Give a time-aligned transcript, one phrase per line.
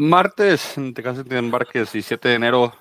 [0.00, 2.72] Martes, en Tecate de Embarques, 17 de enero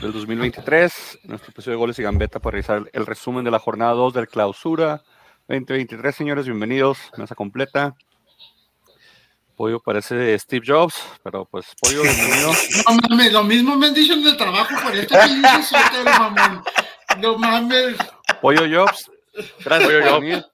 [0.00, 3.94] del 2023, nuestro episodio de Goles y Gambeta para realizar el resumen de la jornada
[3.94, 5.02] 2 del Clausura
[5.48, 7.96] 2023, señores, bienvenidos, mesa completa.
[9.56, 12.52] Pollo parece Steve Jobs, pero pues Pollo, bienvenido.
[12.86, 16.62] No mames, lo mismo me han dicho en el trabajo, por esto que mamón.
[17.18, 17.96] No mames.
[18.40, 19.10] Pollo Jobs,
[19.64, 20.46] gracias por venir.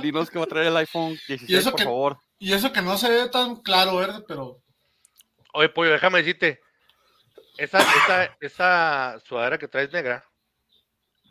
[0.00, 2.18] Dinos que va a traer el iPhone 16, por favor.
[2.38, 4.22] Y eso que no se ve tan claro, ¿verdad?
[4.28, 4.60] Pero
[5.54, 6.60] Oye, pollo, déjame decirte,
[7.56, 10.24] esa, esa, esa sudadera que traes negra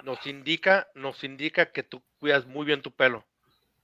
[0.04, 3.26] nos indica, nos indica que tú cuidas muy bien tu pelo.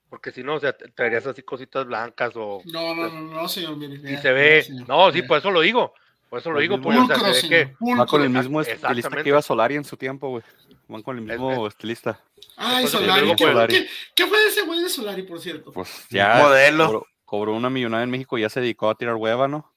[0.09, 2.61] Porque si no, o sea, traerías así cositas blancas o.
[2.65, 4.11] No, no, no, no señor, mire.
[4.11, 4.65] Y se ve.
[4.87, 5.93] No, sí, por eso lo digo.
[6.29, 9.29] Por eso lo digo, pues, o sea, se que, va con el mismo estilista que
[9.29, 10.43] iba Solari en su tiempo, güey.
[10.87, 12.23] Van con el mismo estilista.
[12.55, 13.35] Ay, Solari.
[13.35, 15.71] ¿Qué, ¿Qué, fue de ese güey de Solari, por cierto?
[15.71, 16.37] Pues ya.
[16.37, 16.85] Modelo.
[16.85, 19.71] Cobró, cobró, una millonada en México y ya se dedicó a tirar hueva, ¿no?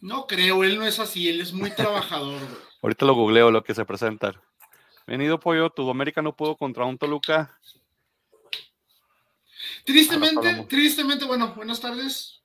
[0.00, 2.40] No creo, él no es así, él es muy trabajador.
[2.82, 4.32] Ahorita lo googleo lo que se presenta.
[5.06, 7.58] Venido Pollo, tu América no pudo contra un Toluca.
[9.84, 12.42] Tristemente, tristemente, bueno, buenas tardes.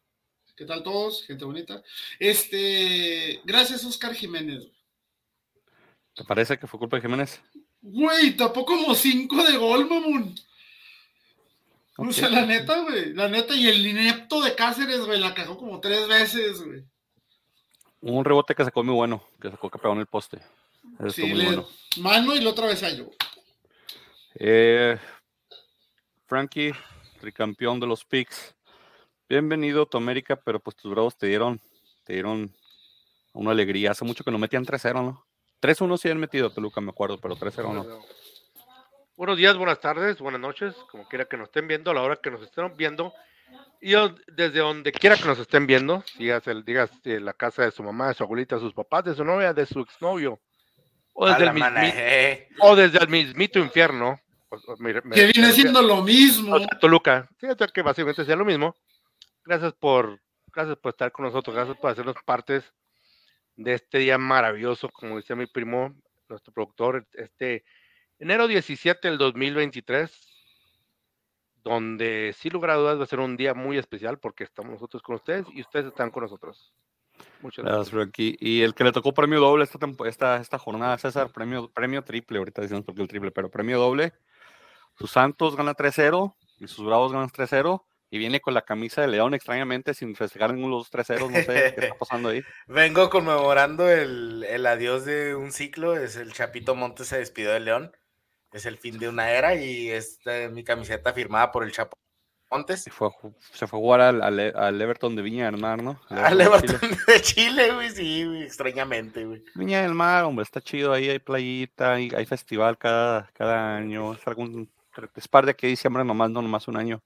[0.56, 1.26] ¿Qué tal todos?
[1.26, 1.84] Gente bonita.
[2.20, 4.67] Este, gracias Oscar Jiménez.
[6.16, 7.42] ¿Te parece que fue culpa de Jiménez?
[7.82, 10.34] Güey, tapó como cinco de gol, mamón.
[11.98, 15.58] O sea, la neta, güey, la neta, y el inepto de Cáceres, güey, la cagó
[15.58, 16.84] como tres veces, güey.
[18.06, 20.42] Un rebote que sacó muy bueno, que sacó que pegó en el poste.
[21.09, 21.66] sí, muy bueno.
[22.02, 23.10] Mano y la otra vez yo.
[24.36, 24.98] Eh,
[26.26, 26.73] Frankie,
[27.22, 28.56] tricampeón de los Picks.
[29.30, 31.61] Bienvenido, tu América, pero pues tus bravos te dieron,
[32.04, 32.54] te dieron
[33.32, 33.92] una alegría.
[33.92, 35.26] Hace mucho que no metían 3-0, ¿no?
[35.61, 38.02] 3-1 sí han metido, Toluca, me acuerdo, pero 3-0 no.
[39.16, 42.17] Buenos días, buenas tardes, buenas noches, como quiera que nos estén viendo, a la hora
[42.17, 43.14] que nos estén viendo.
[43.86, 43.95] Y
[44.27, 47.83] desde donde quiera que nos estén viendo, digas, el, digas eh, la casa de su
[47.83, 50.39] mamá, de su abuelita, de sus papás, de su novia, de su exnovio,
[51.11, 51.98] o desde, el, mismito,
[52.61, 54.21] o desde el mismito infierno.
[55.14, 56.66] que viene siendo lo mismo.
[56.80, 58.73] Toluca, fíjate que básicamente sea lo mismo.
[59.44, 60.17] Gracias por,
[60.54, 62.64] gracias por estar con nosotros, gracias por hacernos partes
[63.58, 65.94] de este día maravilloso, como decía mi primo,
[66.30, 67.65] nuestro productor, este
[68.17, 70.33] enero 17 del 2023
[71.64, 75.02] donde sin lugar a dudas va a ser un día muy especial porque estamos nosotros
[75.02, 76.74] con ustedes y ustedes están con nosotros.
[77.42, 77.92] Muchas gracias.
[77.92, 82.04] gracias Y el que le tocó premio doble esta, esta, esta jornada, César, premio, premio
[82.04, 84.14] triple, ahorita decimos porque el triple, pero premio doble.
[84.98, 89.08] Sus Santos gana 3-0 y sus Bravos ganan 3-0 y viene con la camisa de
[89.08, 92.44] León extrañamente sin festejar ninguno de los 3-0, no sé qué está pasando ahí.
[92.68, 97.60] Vengo conmemorando el, el adiós de un ciclo, es el Chapito Montes se despidió de
[97.62, 97.92] León
[98.53, 100.19] es el fin de una era y es
[100.52, 101.97] mi camiseta firmada por el Chapo
[102.52, 102.83] Montes.
[102.83, 103.09] Se fue,
[103.52, 105.99] se fue a jugar al, al, Everton de Viña del Mar, ¿no?
[106.09, 109.43] Al Everton de Chile, güey, sí, extrañamente, güey.
[109.55, 114.14] Viña del Mar, hombre, está chido, ahí hay playita, hay, hay festival cada, cada año,
[114.14, 114.70] es algún
[115.15, 117.02] es par de aquí diciembre nomás, no nomás un año.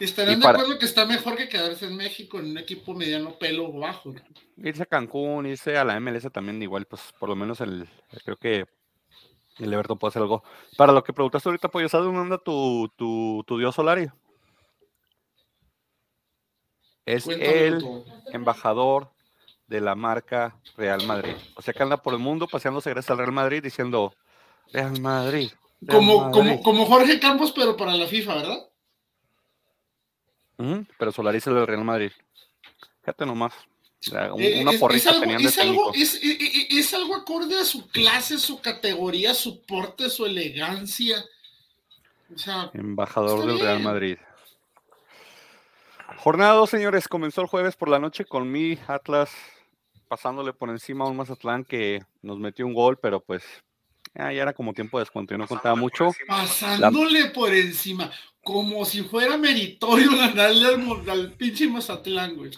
[0.00, 3.70] ¿Estarán de acuerdo que está mejor que quedarse en México en un equipo mediano pelo
[3.72, 4.14] bajo?
[4.56, 7.88] Irse a Cancún, irse a la MLS también igual, pues por lo menos el,
[8.24, 8.66] creo que
[9.58, 10.42] el Everton puede hacer algo.
[10.76, 14.08] Para lo que preguntaste ahorita, pues, ¿sabes dónde anda tu, tu, tu dios Solari?
[17.04, 17.82] Es el
[18.32, 19.10] embajador
[19.66, 21.34] de la marca Real Madrid.
[21.56, 24.14] O sea que anda por el mundo paseándose gracias al Real Madrid diciendo
[24.72, 25.50] Real Madrid.
[25.88, 28.58] como, Como, como Jorge Campos, pero para la FIFA, ¿verdad?
[30.98, 32.10] pero Solari es el del Real Madrid.
[33.00, 33.54] Fíjate nomás.
[34.06, 39.34] Eh, una porrita es, algo, es, algo, es, algo, acorde a su clase, su categoría,
[39.34, 41.24] su porte, su elegancia.
[42.74, 44.18] Embajador del Real Madrid.
[46.18, 49.30] Jornada 2, señores, comenzó el jueves por la noche con mi Atlas
[50.08, 53.42] pasándole por encima a un Mazatlán que nos metió un gol, pero pues
[54.14, 56.12] ya, era como tiempo de descuento, no contaba mucho.
[56.26, 58.10] Pasándole por encima,
[58.42, 62.50] como si fuera meritorio ganarle al, al pinche Mazatlán, güey.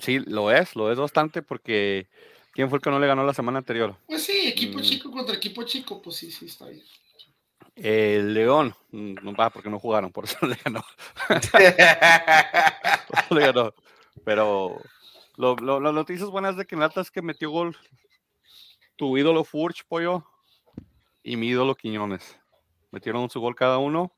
[0.00, 2.08] Sí, lo es, lo es bastante porque
[2.52, 3.96] ¿quién fue el que no le ganó la semana anterior?
[4.06, 4.82] Pues sí, equipo mm.
[4.82, 6.82] chico contra equipo chico, pues sí, sí, está bien.
[7.74, 10.84] El León, mm, no va porque no jugaron, por eso le ganó.
[13.30, 13.74] le ganó.
[14.24, 14.80] Pero
[15.36, 17.76] lo, lo, las noticias buenas de que Nata es que metió gol
[18.96, 20.24] tu ídolo Furch, pollo,
[21.22, 22.38] y mi ídolo Quiñones.
[22.90, 24.12] Metieron su gol cada uno.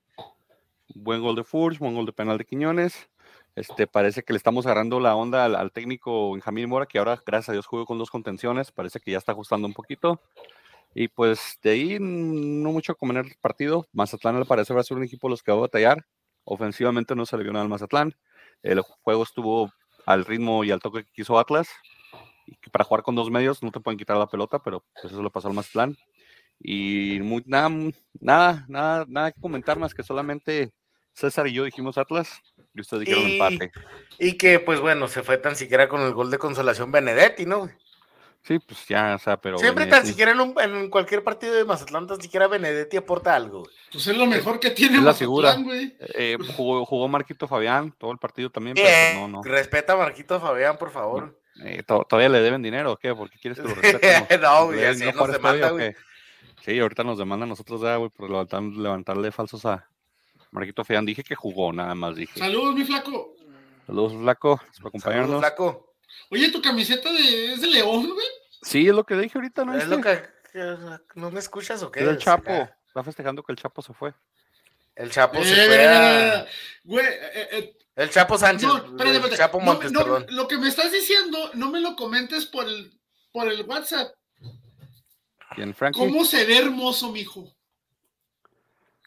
[0.94, 3.08] Buen gol de Furch, buen gol de penal de Quiñones.
[3.56, 7.50] Este, parece que le estamos agarrando la onda al, técnico Benjamín Mora, que ahora, gracias
[7.50, 8.72] a Dios, jugó con dos contenciones.
[8.72, 10.20] Parece que ya está ajustando un poquito.
[10.94, 13.86] Y pues de ahí no mucho comer el partido.
[13.92, 16.06] Mazatlán al parecer va a ser un equipo los que va a batallar.
[16.44, 18.16] Ofensivamente no se le vio nada al Mazatlán.
[18.62, 19.72] El juego estuvo
[20.06, 21.68] al ritmo y al toque que quiso Atlas.
[22.46, 25.22] Y para jugar con dos medios no te pueden quitar la pelota, pero pues eso
[25.22, 25.96] lo pasó al Mazatlán.
[26.60, 27.70] Y muy, nada,
[28.20, 30.72] nada, nada, nada que comentar más que solamente
[31.14, 32.40] César y yo dijimos Atlas
[32.74, 33.72] y ustedes dijeron Y, empate.
[34.18, 37.68] y que, pues bueno, se fue tan siquiera con el gol de consolación Benedetti, ¿no?
[38.42, 39.56] Sí, pues ya, o sea, pero.
[39.56, 43.34] Siempre Benedetti tan siquiera en, un- en cualquier partido de Mazatlán, tan siquiera Benedetti aporta
[43.34, 43.60] algo.
[43.60, 43.72] güey.
[43.90, 45.54] Pues es lo mejor que tiene Es la Mazatlán, figura.
[45.56, 45.96] güey.
[46.14, 49.42] eh, jugó, jugó Marquito Fabián todo el partido también, pero pues no, no.
[49.42, 51.40] respeta a Marquito Fabián, por favor.
[51.64, 53.14] Eh, to- ¿Todavía le deben dinero o qué?
[53.14, 54.28] ¿Por qué quieres que lo respetemos?
[54.42, 55.94] No, güey, ¿Le ya deben sé, dinero nos por estadio demanda, o güey.
[56.64, 59.88] Sí, ahorita nos demanda a nosotros, ya, güey, por levantar- levantarle falsos a
[60.54, 61.04] Marquito Fabián.
[61.04, 62.38] Dije que jugó, nada más dije.
[62.38, 63.34] Saludos, mi flaco.
[63.86, 65.38] Saludos, Flaco, por Saludos, acompañarnos.
[65.40, 65.94] flaco.
[66.30, 68.26] Oye, tu camiseta de, es de León, güey.
[68.62, 69.76] Sí, es lo que dije ahorita, ¿no?
[69.76, 70.22] Es lo que,
[70.52, 70.76] que-
[71.16, 72.00] ¿No me escuchas o qué?
[72.00, 72.50] Es el Chapo.
[72.50, 74.14] Ah, Está festejando que el Chapo se fue.
[74.94, 76.46] El Chapo Eh, se mira, fue a-.
[76.84, 78.68] Güey, eh, eh, El Chapo Sánchez.
[78.68, 79.36] no, espérate, el espérate.
[79.36, 80.26] Chapo No, Montes, no, perdón.
[80.30, 82.98] Lo que me estás diciendo, no me lo comentes por el,
[83.32, 84.14] por el WhatsApp.
[85.56, 85.98] ¿Quién, Frankie?
[85.98, 87.52] ¿Cómo se ve hermoso, mijo?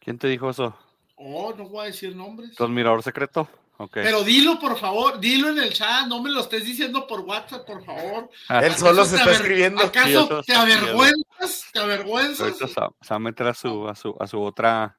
[0.01, 0.77] ¿Quién te dijo eso?
[1.17, 2.55] Oh, no voy a decir nombres.
[2.55, 3.49] ¿Tu admirador secreto?
[3.77, 3.93] Ok.
[3.93, 7.65] Pero dilo, por favor, dilo en el chat, no me lo estés diciendo por WhatsApp,
[7.65, 8.29] por favor.
[8.49, 9.83] Ah, Él solo ¿Acaso se está escribiendo.
[9.83, 11.65] ¿Acaso te avergüenzas?
[11.73, 12.39] ¿Te avergüenzas?
[12.41, 14.97] Ahorita se, va- a meter a su, a su, a su otra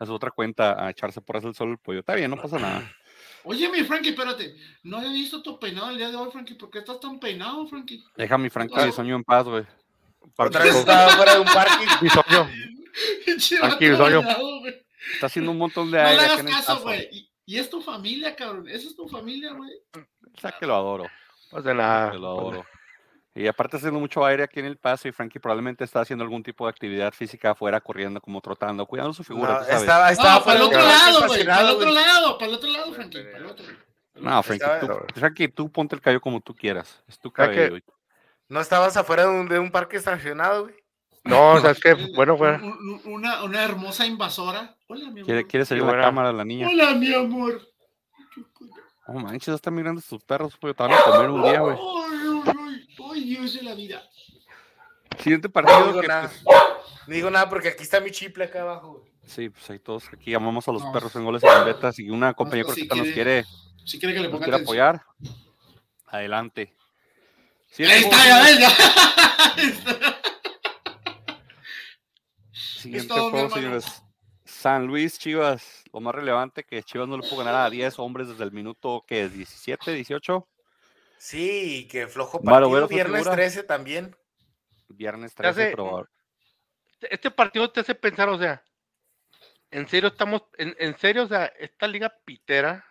[0.00, 2.00] a su otra cuenta a echarse por el sol el pollo.
[2.00, 2.92] Está bien, no pasa nada.
[3.44, 4.54] Oye, mi Frankie, espérate.
[4.84, 6.54] No he visto tu peinado el día de hoy, Frankie.
[6.54, 8.04] ¿Por qué estás tan peinado, Frankie?
[8.16, 8.84] Deja a mi Frankie Ah.
[8.86, 9.64] de sueño en paz, güey.
[10.36, 11.84] Otra vez estaba fuera de un parque.
[12.00, 12.48] Bisoño.
[13.26, 14.68] Pinche Tranquilo, vato Toño.
[15.14, 16.24] Está haciendo un montón de No le aire.
[16.24, 17.08] hagas acá en el caso, güey.
[17.12, 18.68] Y, y es tu familia, cabrón.
[18.68, 19.70] Esa es tu familia, güey.
[20.36, 21.04] O sea que lo adoro.
[21.04, 22.10] No pasa nada.
[22.12, 22.66] que lo adoro.
[23.34, 26.42] Y aparte haciendo mucho aire aquí en el paso y Frankie probablemente está haciendo algún
[26.42, 29.80] tipo de actividad física afuera, corriendo, como trotando, cuidando su figura, No, tú sabes.
[29.82, 31.44] estaba, estaba No, para fuera el de otro lado, güey.
[31.46, 33.18] Para el otro lado, para el otro lado, Frankie.
[33.22, 33.66] Para el otro.
[34.16, 37.00] No, Frankie, tú, Frankie, tú ponte el cabello como tú quieras.
[37.06, 37.78] Es tu cabello.
[38.48, 40.74] No estabas afuera de un, de un parque estacionado, güey.
[41.22, 41.94] No, ¿sabes qué?
[42.16, 42.54] Bueno, fue.
[42.56, 44.74] Un- un- Una, una hermosa invasora.
[44.88, 45.24] Hola, mi amor.
[45.26, 46.66] ¿Quiere, quiere salir la cámara la niña?
[46.68, 47.60] Hola, mi amor.
[49.06, 51.76] Oh, manches, están mirando sus perros, pues te van a comer un día, güey.
[53.12, 54.02] Ay, Dios de la vida.
[55.18, 56.30] Siguiente No partido digo que, nada.
[56.44, 56.58] pues,
[57.06, 58.98] No digo nada porque aquí está mi chiple acá abajo.
[58.98, 59.12] güey.
[59.26, 60.92] sí, pues ahí todos aquí amamos a los No.
[60.92, 63.44] perros en goles y gambetas y una compañía cortita nos quiere- quiere,
[63.84, 65.02] Si quiere que le nos ponga quiere apoyar.
[66.06, 66.74] Adelante.
[67.70, 68.70] Ahí Siguiente está, ya ves, ya.
[72.52, 73.54] Siguiente juego, hermano.
[73.54, 74.02] señores.
[74.58, 75.84] San Luis Chivas.
[75.92, 79.04] Lo más relevante que Chivas no le pudo ganar a 10 hombres desde el minuto
[79.06, 80.48] que es 17, 18,
[81.18, 82.70] Sí, que flojo partido.
[82.86, 83.36] Fue Viernes figura.
[83.36, 84.16] 13 también.
[84.88, 85.70] viernes Ya 13, sé.
[85.70, 86.08] pero
[87.00, 88.62] Este partido te hace pensar, o sea,
[89.70, 92.84] en serio estamos, en, en serio, o sea, esta liga pitera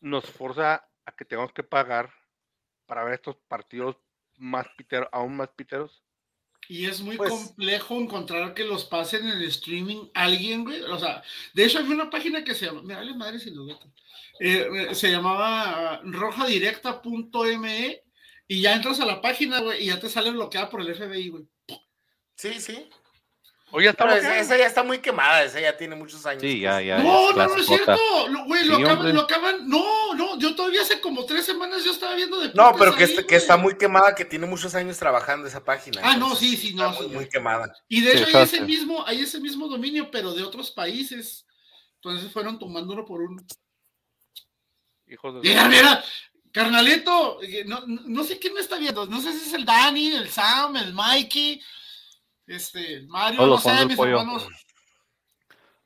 [0.00, 2.12] nos forza a que tengamos que pagar
[2.86, 3.96] para ver estos partidos
[4.38, 6.02] más piteros, aún más piteros.
[6.68, 10.82] Y es muy Pues- complejo encontrar que los pasen en el streaming alguien, güey.
[10.82, 13.68] O sea, de hecho había una página que se llama, me vale madre si lo.
[13.68, 13.76] Eh,
[14.90, 18.02] eh, se llamaba ah, rojadirecta.me
[18.48, 21.28] y ya entras a la página, güey, y ya te sale bloqueada por el FBI,
[21.28, 21.44] güey.
[22.36, 22.88] Sí, sí.
[23.76, 24.36] Oye, está Pero bloqueado.
[24.36, 25.42] esa, esa ya está muy quemada.
[25.42, 26.42] Esa ya tiene muchos años.
[26.42, 26.98] sí, ya, ya.
[26.98, 28.28] No, no, no es cierto.
[28.28, 29.68] Lo- Güey, lo, acaban, lo acaban.
[29.68, 33.02] No, no, yo todavía hace como tres semanas yo estaba viendo de No, pero que,
[33.04, 36.00] ahí, está- que está muy quemada, que tiene muchos años trabajando esa página.
[36.04, 37.12] Ah, no, sí, sí, está no, Muy, sí.
[37.14, 37.74] muy quemada.
[37.88, 41.44] Y de Sí, hecho hay ese mismo, hay ese mismo dominio, pero de otros países.
[41.96, 43.42] Entonces fueron tomándolo por uno.
[45.08, 46.04] Hijos de- Mira, mira,
[46.52, 50.12] carnalito, eh, no- no sé quién me está viendo, no sé si es el Dani,
[50.12, 51.60] el Sam, el Mikey,
[52.46, 54.20] este, Mario, Todos no los sé, mis pollo.
[54.20, 54.48] hermanos.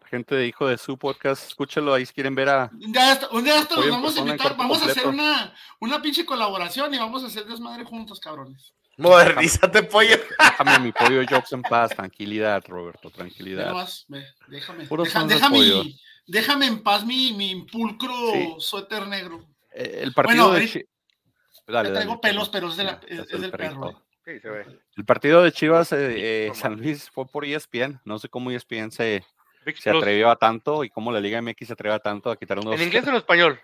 [0.00, 2.70] La gente de Hijo de su podcast, escúchelo ahí si quieren ver a.
[2.72, 6.00] Un día, hasta- un día hasta en vamos a invitar, vamos a hacer una, una
[6.00, 8.72] pinche colaboración y vamos a hacer desmadre juntos, cabrones.
[8.96, 10.16] Modernízate, pollo.
[10.38, 11.90] Déjame mi pollo Jobs en paz.
[11.94, 13.72] Tranquilidad, Roberto, tranquilidad.
[14.08, 18.54] ve, déjame, deja- mi- déjame en paz mi, mi pulcro Sí.
[18.58, 19.46] suéter negro.
[19.72, 20.60] Eh, El partido Bueno, de
[21.66, 23.50] Dale, Ya traigo dale, pelos, pero es, de la- Ya, es- ya es el del
[23.50, 23.80] perrito.
[23.80, 24.02] perro.
[24.28, 24.66] Sí, se ve.
[24.96, 26.76] El partido de Chivas, eh, eh, San.
[26.76, 27.98] Luis fue por E ESPN.
[28.04, 29.24] No sé cómo E ESPN se,
[29.80, 32.58] se atrevió a tanto y cómo la Liga MX se atreve a tanto a quitar
[32.58, 33.60] unos ¿En inglés o en español?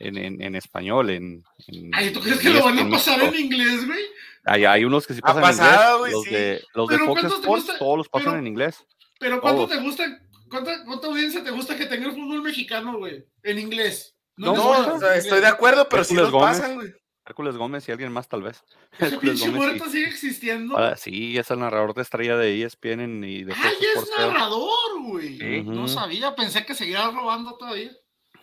[0.00, 1.10] en, en- en español.
[1.10, 4.00] En, en- Ay, ¿tú crees que lo van a pasar en inglés, güey?
[4.44, 6.12] Hay, hay unos que sí Ha pasan en inglés.
[6.12, 6.30] Los sí.
[6.30, 7.78] de, los de Pero Fox ¿cuántos te Sports, gusta?
[7.78, 8.84] todos los pasan Pero- en inglés.
[9.20, 9.76] Pero ¿cuánto Todos.
[9.78, 13.24] te gusta, cuánta, cuánta audiencia te gusta que tenga el fútbol mexicano, güey?
[13.42, 14.16] En inglés.
[14.36, 16.58] No, o sea, estoy de acuerdo, pero sí los Gómez.
[16.60, 16.92] pasan, güey.
[17.28, 18.64] Hércules Gómez y alguien más, tal vez.
[18.98, 20.76] Hércules pinche Gómez, muerto sigue existiendo.
[20.76, 25.02] Ah, sí, es el narrador de estrella de ESPN y de Ah, ya es narrador,
[25.02, 25.38] güey.
[25.38, 25.62] Sí.
[25.62, 25.88] No Ujú.
[25.88, 27.92] sabía, pensé que seguía robando todavía.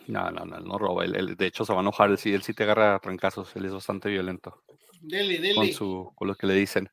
[0.07, 1.03] No, no, no, no roba.
[1.03, 2.09] Él, él- de hecho, se va a enojar.
[2.11, 3.55] Él sí, él sí te agarra a trancazos.
[3.55, 4.63] Él es bastante violento
[5.01, 5.73] Dele, con, dele.
[5.73, 6.89] su, con lo que le dicen.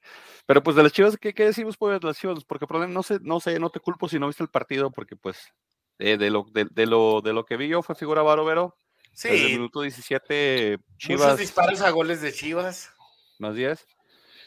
[0.46, 2.42] Pero pues de las chivas, ¿qué, qué decimos pues de las chivas?
[2.44, 5.14] Porque problema, no sé, no sé, no te culpo si no viste el partido, porque
[5.16, 5.52] pues
[5.98, 8.76] eh, de, lo, de, de lo, de lo que vi yo fue figura Barovero.
[9.12, 12.90] Desde el Sí, minuto 17, muchos Chivas disparos a goles de Chivas.
[13.38, 13.86] más 10.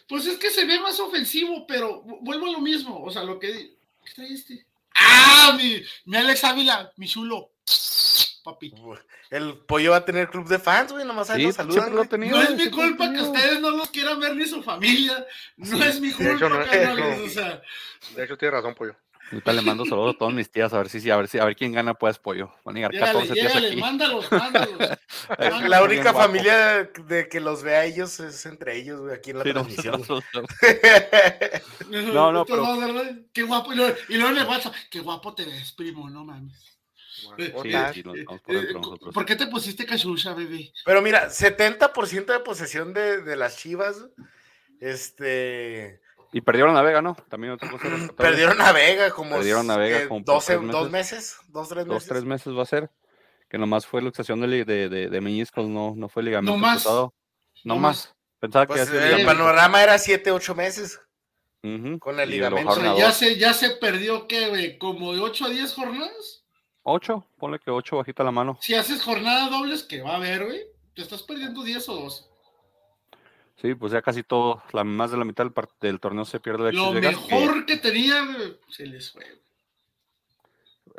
[0.07, 3.03] Pues es que se ve más ofensivo, pero vu- vuelvo a lo mismo.
[3.03, 3.75] O sea, lo que.
[4.05, 4.65] ¿Qué trae este?
[4.95, 5.55] ¡Ah!
[5.57, 7.51] Mi, mi Alex Ávila, mi chulo.
[8.43, 8.71] Papi.
[9.31, 11.95] El pollo va a tener club de fans, güey, nomás ahí Sí, saludan.
[11.95, 12.37] lo tenido.
[12.37, 15.25] No es mi culpa que ustedes no los quieran ver ni su familia.
[15.57, 17.25] No es mi de culpa, hecho, no carnales, no.
[17.25, 17.61] O sea,
[18.15, 18.95] De hecho, tiene razón, pollo.
[19.31, 21.39] Ahorita le mando saludos a todas mis tías a ver si, si- a ver si,
[21.39, 22.51] a ver quién gana pues pollo.
[22.63, 23.81] Van a llegar llégale, 14 tías llégale, aquí.
[23.81, 24.77] mándalos, mándalos.
[25.39, 26.19] La Bien única guapo.
[26.27, 29.49] familia de que los vea a ellos es entre ellos, güey, aquí en la Sí,
[29.49, 29.93] no, transmisión.
[29.99, 30.23] nosotros-
[31.89, 32.65] No, no, pero-
[33.33, 33.73] Qué guapo.
[33.73, 36.77] Y luego, y luego en el WhatsApp, qué guapo te ves, primo, no mames.
[37.25, 39.13] Bueno, Sí, sí, nos vamos por Eh, dentro nosotros.
[39.13, 40.71] ¿Por qué te pusiste cachucha, bebé?
[40.85, 44.05] Pero mira, 70% de posesión de, de las Chivas.
[44.79, 46.01] Este.
[46.31, 47.15] Y perdieron a Vega, ¿no?
[47.29, 47.85] También otra cosa.
[48.17, 49.35] Perdieron a Vega como.
[49.35, 50.07] Perdieron a Vega ¿qué?
[50.07, 51.37] como por 12, tres dos meses.
[51.47, 52.09] Dos, tres Dos, meses.
[52.09, 52.91] tres meses va a ser.
[53.49, 56.81] Que nomás fue luxación de, de, de, de meñiscos, no, no fue ligamento No más.
[56.81, 57.13] cruzado.
[57.63, 58.13] No, No más.
[58.39, 59.31] Pensaba Pues que el eh, ligamento.
[59.31, 60.99] panorama era 7, 8 meses.
[61.99, 62.71] Con el y ligamento.
[62.71, 63.15] O sea, ya dos.
[63.15, 64.77] se, ya se perdió, ¿qué?
[64.77, 66.43] ¿Como de 8 a 10 jornadas?
[66.83, 68.59] Ocho, ponle que ocho bajita la mano.
[68.61, 70.61] Si haces jornada dobles, que va a haber, güey,
[70.93, 72.23] te estás perdiendo 10 o 12.
[73.61, 76.91] Sí, pues ya casi todo, la, más de la mitad del, torneo se pierde Lo
[76.91, 78.27] Vegas, que, mejor que tenía,
[78.69, 79.23] se les fue.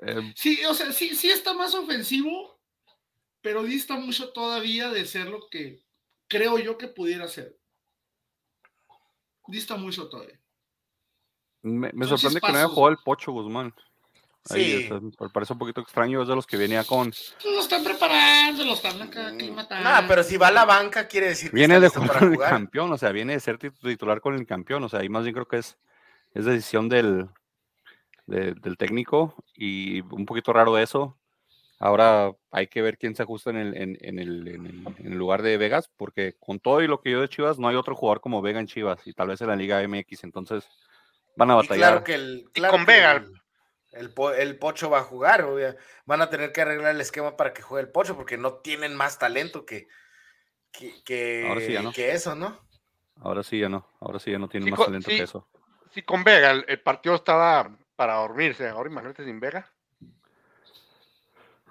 [0.02, 2.58] eh, Sí, o sea, sí, sí está más ofensivo,
[3.42, 5.82] pero dista mucho todavía de ser lo que
[6.28, 7.58] creo yo que pudiera ser.
[9.48, 10.40] Dista mucho todavía.
[11.62, 13.74] me, sorprende que no haya jugado el Pocho Guzmán.
[14.50, 15.10] Ahí, Sí.
[15.32, 17.12] parece un poquito extraño, es de los que venía con...
[17.44, 19.82] Lo están preparando, lo están acá aclimatando.
[19.84, 22.32] Nada, pero si va a la banca, quiere decir que Viene de jugar para con
[22.32, 25.08] el campeón, o sea, viene de ser tit- titular con el campeón, o sea, ahí
[25.08, 25.76] más bien creo que es,
[26.34, 27.28] es decisión del,
[28.26, 31.18] de- del técnico y un poquito raro eso.
[31.78, 35.12] Ahora hay que ver quién se ajusta en el, en, en el, en el- en
[35.12, 37.76] el lugar de Vegas, porque con todo y lo que yo de Chivas, no hay
[37.76, 40.64] otro jugador como Vega en Chivas y tal vez en la Liga MX, entonces
[41.36, 41.76] van a Y batallar.
[41.90, 43.24] claro que el, claro con que Vega.
[43.96, 47.00] El, el po- el Pocho va a jugar, obvia- van a tener que arreglar el
[47.00, 49.88] esquema para que juegue el Pocho, porque no tienen más talento que,
[50.72, 51.92] que, que- Ahora sí ya no.
[51.92, 52.58] que eso, ¿no?
[53.20, 55.16] Ahora sí ya no, ahora sí ya no tiene Sí, más talento sí.
[55.16, 55.48] que eso.
[55.92, 58.68] Sí, con Vega, el, el partido estaba para dormirse.
[58.68, 59.72] Ahora imagínate sin Vega.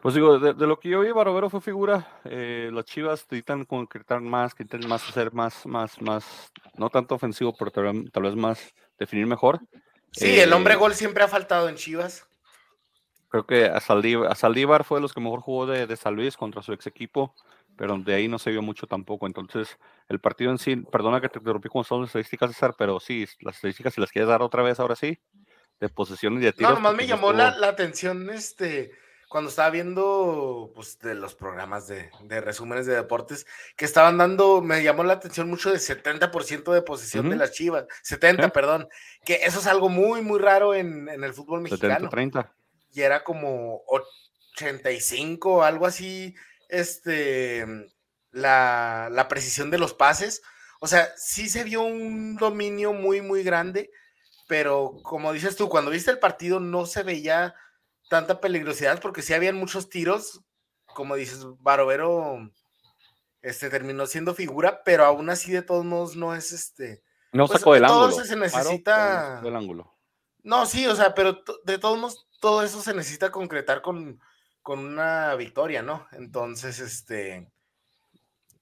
[0.01, 2.07] Pues digo, de, de lo que yo vi, Barovero fue figura.
[2.25, 7.15] eh, las Chivas necesitan concretar más, que intenten más hacer más, más, más, no tanto
[7.15, 9.59] ofensivo, pero tal vez más definir mejor.
[10.15, 12.25] Sí, el hombre Eh, gol siempre ha faltado en Chivas.
[13.29, 16.15] Creo que a Saldívar, a Saldívar fue de los que mejor jugó de, de San
[16.15, 17.35] Luis contra su ex equipo,
[17.77, 19.27] pero de ahí no se vio mucho tampoco.
[19.27, 22.99] Entonces, el partido en sí, perdona que te interrumpí con son las estadísticas, César, pero
[22.99, 25.19] sí, las estadísticas, si las quieres dar otra vez, ahora sí,
[25.79, 26.69] de posesión y de tiros.
[26.71, 28.93] No, nomás me llamó la atención este
[29.29, 34.61] cuando estaba viendo pues, de los programas de, de resúmenes de deportes que estaban dando,
[34.61, 37.39] me llamó la atención mucho de 70% de posesión de Ujú.
[37.39, 38.51] las Chivas, 70, Sí.
[38.53, 38.87] perdón,
[39.23, 42.09] que eso es algo muy, muy raro en, en el fútbol mexicano.
[42.09, 42.51] 70-30.
[42.91, 43.81] y era como
[44.57, 46.35] 85, algo así,
[46.69, 47.65] este,
[48.31, 50.41] la, la precisión de los pases.
[50.79, 53.89] O sea, sí se vio un dominio muy, muy grande,
[54.47, 57.55] pero como dices tú, cuando viste el partido no se veía
[58.09, 60.41] tanta peligrosidad porque sí habían muchos tiros,
[60.85, 62.51] como dices, Barovero
[63.41, 67.03] este, terminó siendo figura, pero aún así de todos modos no es este...
[67.31, 68.15] No Pues, sacó del todo ángulo.
[68.21, 69.93] eso se necesita- del ángulo.
[70.43, 74.19] No, sí, o sea, pero de todos modos, todo eso se necesita concretar con,
[74.61, 76.07] con una victoria, ¿no?
[76.13, 77.51] Entonces, este,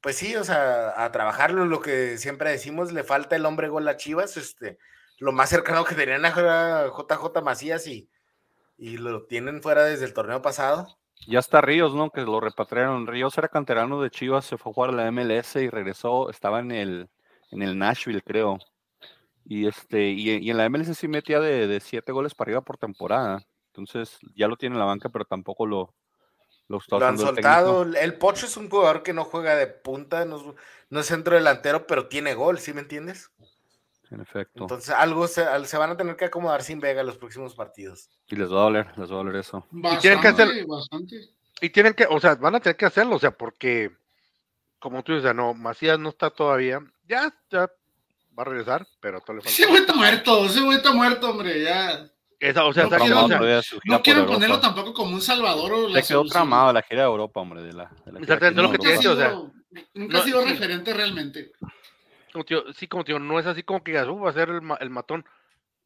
[0.01, 3.87] pues sí, o sea, a trabajarlo, lo que siempre decimos, le falta el hombre gol
[3.87, 4.77] a Chivas, este,
[5.19, 8.09] lo más cercano que tenían era JJ Macías y,
[8.83, 10.87] y lo tienen fuera desde el torneo pasado.
[11.25, 12.09] Ya está Ríos, ¿no?
[12.09, 13.07] Que lo repatriaron.
[13.07, 16.29] Ríos era canterano de Chivas, se fue a jugar a la MLS y regresó.
[16.29, 17.09] Estaba en el,
[17.51, 18.57] en el Nashville, creo.
[19.45, 22.61] Y este, y, y en la MLS sí metía de, de siete goles para arriba
[22.61, 23.41] por temporada.
[23.67, 25.95] Entonces ya lo tiene en la banca, pero tampoco lo,
[26.67, 27.83] lo está Lo han el soltado.
[27.83, 30.43] El Pocho es un jugador que no juega de punta, no es,
[30.89, 33.31] no es centro delantero, pero tiene gol, ¿sí me entiendes?
[34.13, 34.63] En efecto.
[34.63, 38.09] Entonces, algo se, se van a tener que acomodar sin Vega los próximos partidos.
[38.27, 39.65] y les va a doler, les va a doler eso.
[39.71, 41.29] Bastante, tienen que hacer- bastante.
[41.61, 43.91] Y tienen que, o sea, van a tener que hacerlo, o sea, porque,
[44.79, 46.79] como tú dices, no, Macías no está todavía.
[47.07, 47.61] Ya, ya
[48.37, 49.69] va a regresar, pero todavía le Ese falta.
[49.71, 52.05] güey está muerto, ese güey está muerto, hombre, ya.
[52.39, 53.27] Esa, o sea, No quiero-
[53.85, 54.33] No quiero Europa.
[54.35, 57.61] ponerlo tampoco como un salvador o la Se quedó tramado la gira de Europa, hombre.
[57.63, 59.29] De la, de la gira Exactamente, aquí lo que te Nunca ha decía, o sea,
[59.29, 59.51] sido,
[59.95, 60.49] nunca ha sido sí.
[60.49, 61.51] referente realmente.
[62.33, 64.49] Como sí, como te digo, no es así como que digas, "Uh, va a ser
[64.49, 65.25] el, ma- el matón.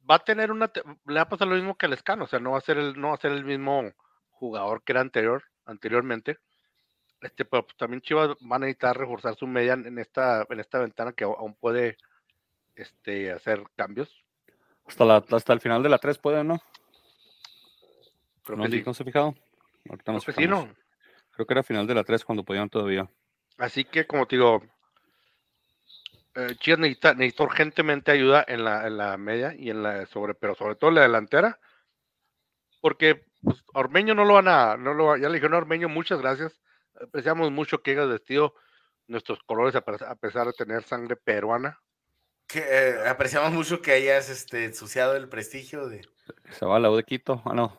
[0.10, 0.72] Va a tener una,
[1.06, 2.78] le va a pasar lo mismo que al Escano, o sea, no va a ser
[2.78, 3.92] el, no va a ser el mismo
[4.30, 6.40] jugador que era anterior, anteriormente.
[7.22, 10.80] Este, pero pues, también Chivas van a necesitar reforzar su media en esta, en esta
[10.80, 11.98] ventana que aún puede
[12.76, 14.10] este, hacer cambios.
[14.86, 16.62] Hasta, la, hasta el final de la 3 puede, ¿no?
[18.44, 18.84] Creo ¿No, que sí.
[18.86, 19.36] ¿No se ha fijado?
[19.90, 20.48] Ahorita Creo nos que sí.
[20.48, 20.70] ¿no?
[21.32, 23.10] Creo que era final de la 3 cuando podían todavía.
[23.58, 24.64] Así que, como te digo,
[26.38, 30.34] eh, Chivas necesita, necesita urgentemente ayuda en la, en la media y en la sobre,
[30.34, 31.60] pero sobre todo en la delantera,
[32.80, 36.22] porque pues, Ormeño no lo van a, no lo, ya le dijeron a Ormeño, muchas
[36.22, 36.62] gracias,
[37.02, 38.56] apreciamos mucho que hayas vestido
[39.08, 41.80] nuestros colores a, pe- a pesar de tener sangre peruana.
[42.48, 46.08] Que, eh, apreciamos mucho que hayas este, ensuciado el prestigio de.
[46.52, 47.42] Se va a la U de Quito.
[47.44, 47.78] Ah, no.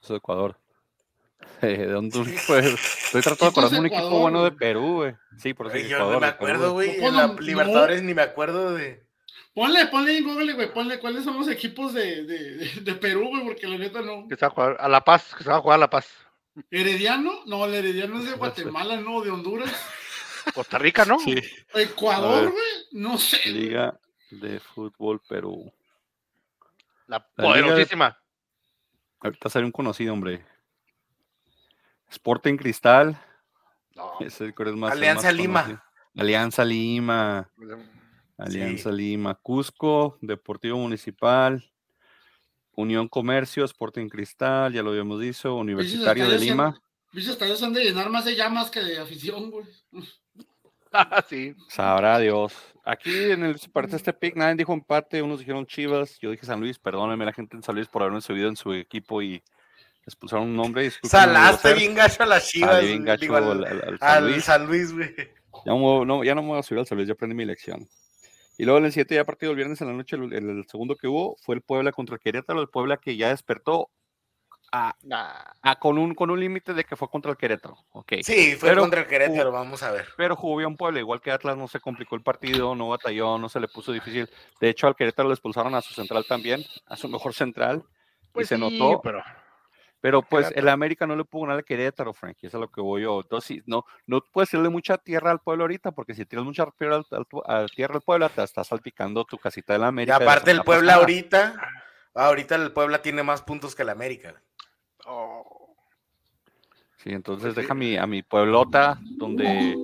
[0.00, 0.56] Eso de Ecuador.
[1.62, 2.18] Eh, ¿De dónde?
[2.46, 4.52] Pues, estoy tratando de acordarme un equipo bueno de.
[4.52, 5.14] Perú, güey.
[5.38, 7.02] Sí, por eso yo Ecuador, no me acuerdo, güey.
[7.02, 7.38] En la no.
[7.38, 9.04] Libertadores ni me acuerdo de.
[9.54, 13.66] Ponle, ponle en Google, güey, ponle cuáles son los equipos de, de, Perú, güey, porque
[13.66, 14.28] la neta no.
[14.28, 15.90] Que se va a jugar a La Paz, que se va a jugar a La
[15.90, 16.06] Paz.
[16.70, 18.32] Herediano, no, el Herediano es de.
[18.36, 19.72] Guatemala, no, de Honduras.
[20.54, 21.18] Costa Rica, ¿no?
[21.18, 21.36] Sí,
[21.74, 23.48] Ecuador, güey, no sé.
[23.48, 23.98] Liga
[24.30, 25.72] de Fútbol Perú.
[27.06, 28.18] La La Liga de- poderosísima.
[29.20, 30.44] Ahorita sale un conocido, hombre.
[32.16, 33.18] Sporting Cristal.
[33.94, 34.92] No, Ese es más.
[34.92, 35.84] Alianza más Lima.
[36.16, 37.50] Alianza Lima.
[38.38, 41.64] Alianza Lima, Cusco, Deportivo Municipal,
[42.72, 46.66] Unión Comercio, Sporting Cristal, ya lo habíamos dicho, Universitario de Lima.
[46.66, 46.80] han-
[47.12, 49.64] Pinches estadios han de llenar más de llamas que de afición, güey.
[50.92, 51.54] Ah, sí.
[51.68, 52.52] Sabrá Dios.
[52.84, 56.60] Aquí en el parece este pick, nadie dijo empate, unos dijeron Chivas, yo dije San
[56.60, 59.42] Luis, perdónenme la gente en San Luis por haberme subido en su equipo y
[60.06, 60.82] expulsaron un nombre.
[60.84, 62.80] discúlpenme, Salaste bien gacho a las Salí chivas.
[62.82, 64.44] bien güey, gacho digo, al, al, al- San Luis.
[64.44, 65.14] San Luis, güey.
[65.64, 67.14] Ya no, me voy- no, ya no me voy a subir al San Luis, ya
[67.14, 67.88] aprendí mi lección.
[68.58, 70.96] Y luego en el 7 ya partido el viernes en la noche, el, el segundo
[70.96, 73.90] que hubo fue el Puebla contra el Querétaro, el Puebla que ya despertó
[74.72, 74.96] a,
[75.62, 77.76] a- con un, con un límite de que fue contra el Querétaro.
[77.92, 78.14] Ok.
[78.22, 80.06] Sí, fue Pero- contra el Querétaro, vamos a ver.
[80.16, 83.48] Pero jugó bien Puebla, igual que Atlas, no se complicó el partido, no batalló, no
[83.48, 84.28] se le puso difícil.
[84.60, 87.82] De hecho, al Querétaro le expulsaron a su central también, a su mejor central,
[88.32, 89.00] Pues y se sí, notó.
[89.02, 89.22] pero
[90.00, 90.68] Pero pues el.
[90.68, 93.20] América no le pudo ganar al Querétaro, Frankie, eso es a lo que voy yo.
[93.22, 96.66] Entonces, sí, no, no puedes tirarle mucha tierra al pueblo ahorita, porque si tiras mucha
[96.78, 100.18] tierra al, al- al- tierra al pueblo, te estás salpicando tu casita del Y América.
[100.18, 101.00] la aparte el Puebla pasada.
[101.02, 101.54] ahorita,
[102.14, 104.40] ahorita el Puebla tiene más puntos que el América.
[105.06, 105.74] oh,
[106.98, 107.60] Sí, entonces sí.
[107.60, 109.76] deja mi, a mi pueblota, donde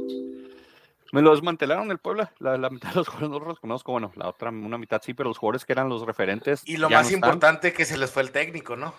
[1.13, 2.33] me lo desmantelaron el Puebla.
[2.39, 5.15] La, la mitad de los jugadores no los conozco, bueno, la otra, una mitad sí,
[5.15, 6.63] pero los jugadores que eran los referentes.
[6.67, 7.29] Y lo más no están.
[7.31, 8.95] importante que se les fue el técnico, ¿no?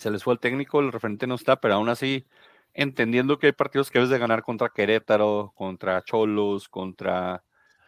[0.00, 2.24] Se les fue el técnico, el referente no está, pero aún así,
[2.72, 7.44] entendiendo que hay partidos que debes de ganar contra Querétaro, contra Cholos, contra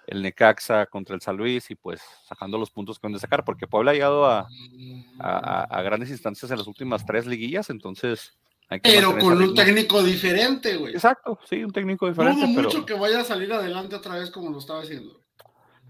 [0.06, 3.44] el Necaxa, contra el San Luis, y pues sacando los puntos que van de sacar,
[3.44, 4.46] porque Puebla ha llegado a,
[5.18, 8.36] a- grandes instancias en las últimas tres liguillas, entonces
[8.82, 10.92] Pero con un técnico diferente, güey.
[10.94, 12.68] Exacto, sí, un técnico diferente, pero...
[12.68, 15.22] mucho que vaya a salir adelante otra vez como lo estaba haciendo.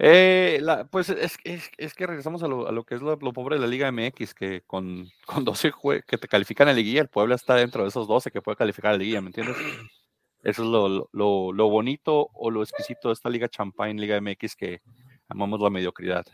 [0.05, 3.15] Eh, la- pues es, es, es que regresamos a lo, a lo que es lo,
[3.15, 6.73] lo pobre de la Liga MX, que con, con 12 jue- que te califican a
[6.73, 9.57] liguilla, el Puebla está dentro de esos 12 que puede calificar a liguilla, ¿me entiendes?
[10.43, 14.21] Eso es lo, lo- lo, lo bonito o lo exquisito de esta Liga Champagne, Liga
[14.21, 14.81] MX, que
[15.29, 16.27] amamos la mediocridad.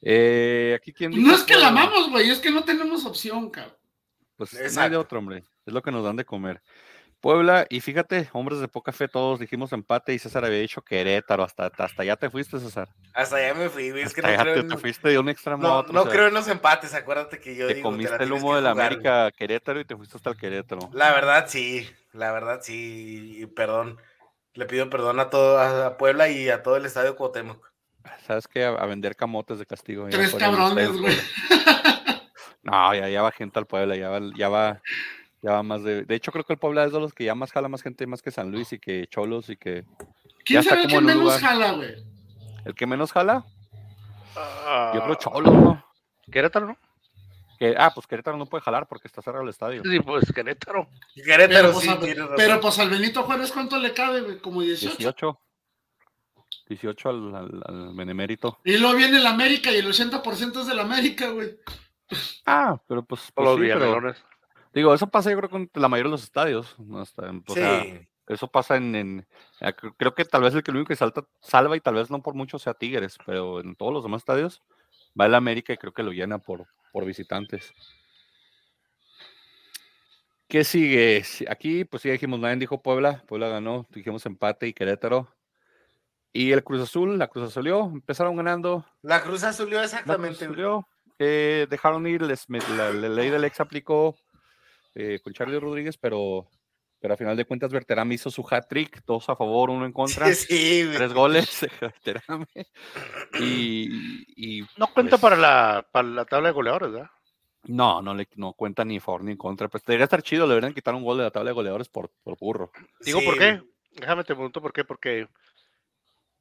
[0.00, 3.76] Eh, aquí quien No es que la amamos, güey, es que no tenemos opción, cabrón.
[4.36, 5.00] Pues no hay de Exacto.
[5.00, 5.42] otro, hombre.
[5.66, 6.60] Es lo que nos dan de comer.
[7.22, 11.44] Puebla, y fíjate, hombres de poca fe, todos dijimos empate y César había dicho Querétaro.
[11.44, 12.88] Hasta, hasta allá te fuiste, César.
[13.14, 14.02] Hasta allá me fui, güey.
[14.02, 15.92] Es que no creo, te, en, te fuiste de un extremo a no, otro.
[15.92, 16.92] no o sea, creo en los empates.
[16.94, 18.86] Acuérdate que yo te digo comiste el humo de la jugar.
[18.88, 20.90] América Querétaro y te fuiste hasta el Querétaro.
[20.92, 21.88] La verdad, sí.
[22.12, 23.36] La verdad, sí.
[23.40, 23.98] Y perdón.
[24.54, 27.72] Le pido perdón a todo, a Puebla y a todo el estadio Cuauhtémoc.
[28.26, 28.64] ¿Sabes qué?
[28.64, 30.08] A, a vender camotes de castigo.
[30.10, 31.16] Tres cabrones, güey.
[32.64, 34.80] No, ya, ya va gente al Puebla, ya va, ya va,
[35.42, 36.04] ya va más de.
[36.04, 38.06] De hecho, creo que el Puebla es de los que ya más jala más gente,
[38.06, 39.84] más que San Luis y que Cholos y que.
[40.44, 41.40] ¿Quién está sabe el que menos lugar.
[41.40, 41.94] jala, güey?
[42.64, 43.44] El que menos jala,
[44.94, 45.84] yo creo Cholos, ¿no?
[46.30, 46.76] Querétaro, ¿no?
[47.58, 49.82] Que, ah, pues Querétaro no puede jalar porque está cerrado el estadio.
[49.84, 50.88] Sí, pues Querétaro.
[51.14, 52.34] Querétaro Pero, sí pues, a, tiene razón.
[52.36, 54.38] pero pues al Benito Juárez, ¿cuánto le cabe, güey?
[54.38, 54.96] Como 18.
[54.96, 55.40] 18.
[56.68, 58.58] 18 al, al, al Benemérito.
[58.64, 61.56] Y luego viene el América y el 80% es del América, güey.
[62.46, 63.30] Ah, pero pues.
[63.34, 64.14] pues sí, pero-.
[64.74, 66.74] Digo, eso pasa yo creo con la mayoría de los estadios.
[66.78, 67.00] ¿no?
[67.00, 67.84] Hasta, o sea.
[68.28, 69.26] Eso pasa en, en-
[69.60, 72.22] cre- creo que tal vez el que único que salta, salva y tal vez no
[72.22, 74.62] por mucho sea Tigres, pero en todos los demás estadios
[75.20, 77.74] va el América y creo que lo llena por, por visitantes.
[80.48, 81.24] ¿Qué sigue?
[81.24, 83.24] Si- Aquí, pues sí, dijimos, nadie dijo Puebla.
[83.26, 85.28] Puebla ganó, dijimos empate y Querétaro.
[86.32, 88.86] Y el Cruz Azul, la Cruz Azulió, empezaron ganando.
[89.02, 90.44] La Cruz Azulió La Cruz exactamente.
[90.44, 94.16] Azulió, eh, dejaron ir, les, la, la ley del ex aplicó
[94.94, 96.48] eh, con Charlie Rodríguez, pero,
[97.00, 100.26] pero a final de cuentas Berterame hizo su hat-trick, dos a favor, uno en contra.
[100.32, 100.96] Sí, sí, güey.
[100.96, 102.46] Tres goles de Berterame.
[103.40, 107.10] Y, y No cuenta pues, para, la, para la tabla de goleadores, ¿verdad?
[107.64, 109.68] No, no le no cuenta ni for ni en contra.
[109.68, 112.10] Pues debería estar chido, le deberían quitar un gol de la tabla de goleadores por,
[112.22, 112.72] por burro.
[113.00, 113.62] Digo, Sí, ¿por qué?
[113.92, 114.84] Déjame te pregunto por qué.
[114.84, 115.28] Porque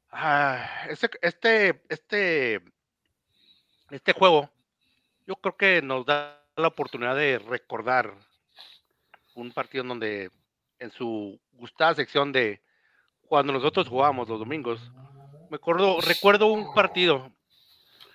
[0.09, 2.61] ah, este, este, este,
[3.91, 4.49] este juego,
[5.27, 8.15] yo creo que nos da la oportunidad de recordar
[9.36, 10.32] un partido en donde,
[10.80, 12.62] en su gustada sección de
[13.22, 14.91] cuando nosotros jugábamos los domingos,
[15.50, 17.32] me acuerdo, recuerdo un partido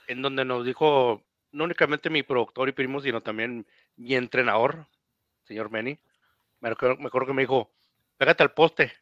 [0.09, 4.87] en donde nos dijo no únicamente mi productor y primo, sino también mi entrenador,
[5.45, 5.99] señor Manny.
[6.61, 7.71] Me acuerdo, me acuerdo que me dijo,
[8.19, 8.93] pégate al poste.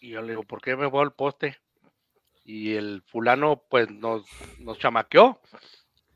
[0.00, 1.58] Y yo le digo, ¿por qué me voy al poste?
[2.44, 4.26] Y el fulano, pues, nos,
[4.58, 5.40] nos chamaqueó.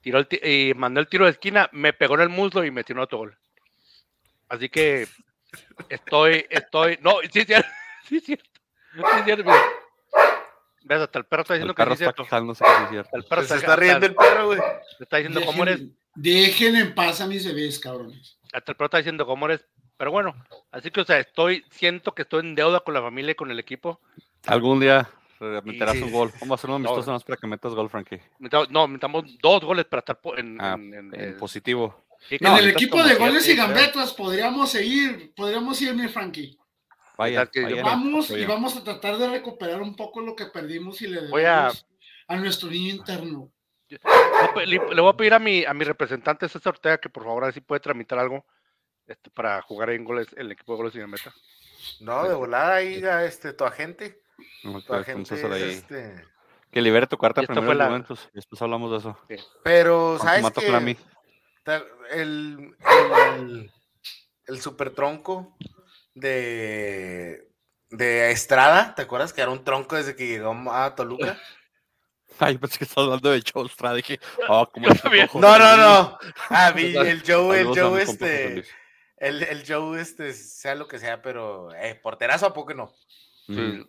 [0.01, 2.95] Tiró el y mandó el tiro de esquina, me pegó en el muslo y metió
[2.95, 3.39] un autogol.
[4.49, 5.07] Así que
[5.89, 7.69] estoy, estoy, no, sí es cierto,
[8.09, 8.51] sí es cierto,
[8.95, 9.45] sí es cierto.
[9.45, 9.63] mira.
[10.85, 12.23] Ves, hasta el perro está El diciendo que sí está cierto.
[12.25, 13.11] quejándose que sí es cierto.
[13.17, 14.61] El perro se está riendo el perro, güey.
[15.01, 18.39] está diciendo cómo eres, Dejen, dejen en paz a mis bebés, cabrones.
[18.53, 19.65] hasta el perro está diciendo cómo eres.
[19.99, 20.35] Pero bueno,
[20.71, 23.51] así que, o sea, estoy, siento que estoy en deuda con la familia y con
[23.51, 24.01] el equipo.
[24.47, 26.31] Algún día eh, meterás sí, un gol.
[26.41, 26.89] Vamos a hacer un no.
[26.89, 28.21] amistoso más para que metas gol, Frankie.
[28.71, 32.07] No, necesitamos dos goles para estar en, Ah, en- en- En en- positivo.
[32.31, 33.67] En no, el equipo de goles y creo.
[33.67, 36.59] gambetas podríamos seguir, podríamos ir, mi Frankie.
[37.17, 41.09] Vaya, vayan, Vamos y vamos a tratar de recuperar un poco lo que perdimos y
[41.09, 41.87] le Voy a- debemos
[42.29, 43.51] a nuestro niño interno.
[43.89, 46.75] Le voy a pe- Le, le voy a pedir a mi, a mi representante César
[46.75, 48.45] Ortega que por favor así puede tramitar algo
[49.07, 51.33] este, para jugar en goles, el equipo de goles y meta.
[52.01, 54.21] No, de volada ahí, a este, tu agente.
[54.65, 56.25] Ok, Tu agente este.
[56.71, 59.19] Que libere tu carta primero fue la- y Después hablamos de eso.
[59.65, 60.97] Pero, ¿sabes qué?
[62.11, 63.73] El, el,
[64.47, 65.57] el super tronco
[66.15, 67.49] de,
[67.91, 71.39] de Estrada, ¿te acuerdas que era un tronco desde que llegó a Toluca?
[72.39, 73.95] Ay, pensé que estás hablando de Chostra.
[73.95, 75.29] Dije, oh, también.
[75.35, 76.19] No, no, no.
[76.51, 78.65] Ah, vi, el Joe, el Joe, este,
[79.17, 82.95] el, el Joe, este, sea lo que sea, pero, eh, porterazo a poco no.
[83.47, 83.85] Sí.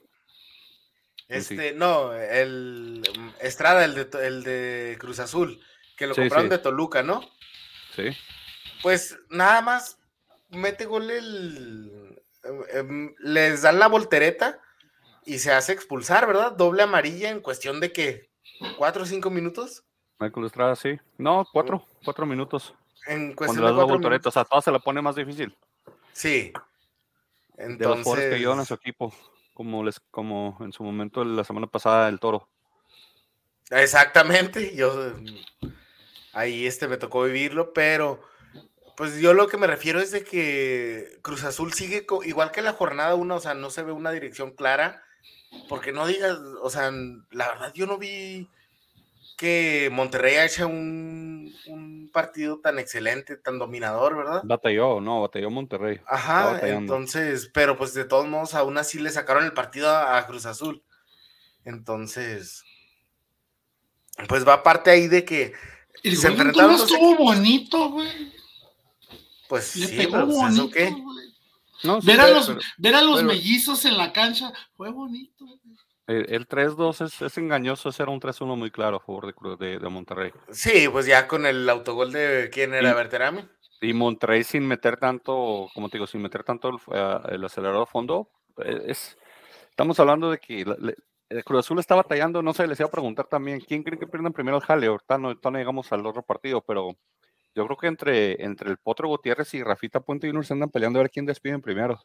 [1.28, 3.04] Este, no, el
[3.40, 5.62] Estrada, el de, el de Cruz Azul,
[5.96, 6.50] que lo Sí, compraron sí.
[6.50, 7.22] de Toluca, ¿no?
[7.96, 8.10] Sí.
[8.82, 10.00] Pues nada más
[10.50, 12.22] mete gol el.
[12.74, 14.60] em, les dan la voltereta
[15.26, 16.54] y se hace expulsar, ¿verdad?
[16.54, 18.30] Doble amarilla en cuestión de que
[18.78, 19.84] cuatro o cinco minutos.
[20.20, 20.98] Michael Estrada, sí.
[21.18, 22.74] No, cuatro, cuatro minutos.
[23.08, 24.28] En Cuando cuestión le de cuatro minutos.
[24.28, 25.56] o sea, todo se la pone más difícil.
[26.12, 26.52] Sí.
[27.58, 29.14] De los jugadores que llevan a su Entonces, equipo.
[29.54, 32.48] Como les, como en su momento la semana pasada el toro.
[33.72, 34.74] exactamente.
[34.76, 35.14] Yo
[36.40, 38.22] ahí este me tocó vivirlo, pero
[38.96, 42.74] pues yo lo que me refiero es de que Cruz Azul sigue igual que la
[42.74, 45.04] jornada 1, o sea, no se ve una dirección clara.
[45.68, 46.92] Porque no digas, o sea,
[47.32, 48.48] la verdad yo no vi
[49.36, 54.42] que Monterrey ha hecho un, un partido tan excelente, tan dominador, ¿verdad?
[54.44, 56.02] Batalló, no, batalló Monterrey.
[56.06, 60.28] Ajá, entonces, pero pues de todos modos aún así le sacaron el partido a, a
[60.28, 60.84] Cruz Azul.
[61.64, 62.64] Entonces,
[64.28, 65.54] pues va parte ahí de que,
[66.04, 68.32] El Se enfrentaron dos estuvo bonito, güey.
[69.48, 70.90] pues Le sí, pegó pero pues, ¿eso bonito, qué?
[70.92, 71.30] güey.
[71.84, 74.52] No, sí, Ver a pero- los, pero ver a los pero- mellizos en la cancha
[74.76, 75.46] fue bonito.
[75.46, 75.60] güey.
[76.08, 79.34] el, el 3-2 es, es engañoso, ese era un 3-1 muy claro a favor de,
[79.34, 80.32] Cruz- de, de Monterrey.
[80.52, 83.48] Sí, pues ya con el autogol de quién era Y- Berterame.
[83.82, 87.84] Y Monterrey sin meter tanto, como te digo, sin meter tanto el, eh, el acelerador
[87.84, 89.18] a fondo, eh, es,
[89.70, 90.96] estamos hablando de que le-
[91.30, 94.08] el Cruz Azul está batallando, no sé, les iba a preguntar también, ¿quién cree que
[94.08, 94.88] pierdan primero el jale?
[94.88, 96.98] Ahorita no, ahorita no llegamos al otro partido, pero
[97.56, 101.00] yo creo que entre, entre el Potro Gutiérrez y Rafita Puente Junior se andan peleando
[101.00, 102.04] a ver quién despiden primero.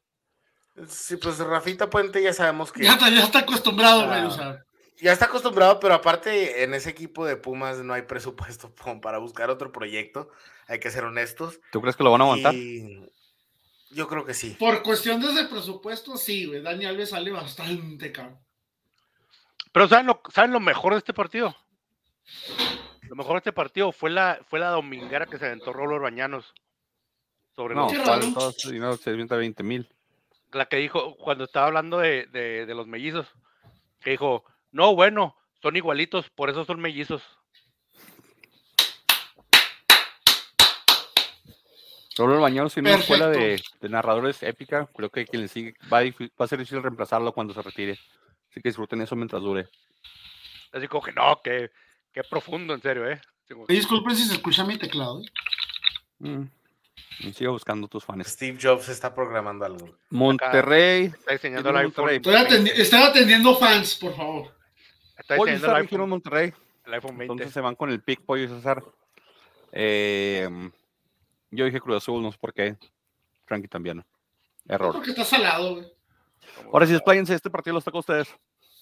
[0.88, 4.20] Sí, pues Rafita Puente ya sabemos que Ya está, ya está acostumbrado, güey.
[4.20, 4.26] Ah.
[4.26, 4.64] o sea,
[5.00, 9.50] ya está acostumbrado, pero aparte en ese equipo de Pumas no hay presupuesto para buscar
[9.50, 10.30] otro proyecto,
[10.66, 11.60] hay que ser honestos.
[11.72, 12.54] ¿Tú crees que lo van a aguantar?
[12.54, 13.08] Y
[13.90, 14.56] yo creo que sí.
[14.58, 16.60] por cuestiones de presupuesto, sí, güey.
[16.60, 18.43] Dani Alves sale bastante caro.
[19.74, 21.52] Pero ¿saben lo, ¿saben lo mejor de este partido?
[23.08, 26.54] Lo mejor de este partido fue la, fue la dominguera que se aventó Rolo Bañanos
[27.56, 28.20] sobre No, Qué los- raro.
[28.20, 28.34] ¿cuál?
[28.34, 29.88] todo ese dinero se avienta 20 mil.
[30.52, 33.26] la que dijo cuando estaba hablando de, de- de los mellizos,
[34.00, 37.20] que dijo, no, bueno, son igualitos, por eso son mellizos.
[42.16, 44.86] El bañero tiene una escuela de, narradores épica.
[44.94, 47.60] Creo que quien le sigue va a, difí- va a ser difícil reemplazarlo cuando se
[47.62, 47.98] retire.
[48.54, 49.68] Así que disfruten eso mientras dure.
[50.72, 51.72] Así como que no, que,
[52.12, 53.20] qué profundo, en serio, ¿eh?
[53.48, 55.20] Que, Disculpen si se escucha mi teclado.
[55.22, 55.26] ¿eh?
[56.20, 56.44] Mm.
[57.18, 58.28] Y Sigo buscando tus fans.
[58.28, 59.98] Steve Jobs está programando algo.
[60.10, 61.06] Monterrey.
[61.06, 62.10] está diseñando el iPhone.
[62.10, 64.54] Estoy, atendi- estoy atendiendo fans, por favor.
[65.18, 66.52] Está diseñando César el iPhone, Monterrey.
[66.86, 67.32] el iPhone 20.
[67.32, 68.84] Entonces se van con el pick pollo y César.
[69.72, 70.48] Eh,
[71.50, 72.76] yo dije Cruz Azul, no sé por qué.
[73.46, 74.04] Frankie también.
[74.68, 74.92] Error.
[74.92, 75.93] Porque está salado, güey.
[76.72, 78.28] Ahora sí, despláyense, este partido los toca a ustedes.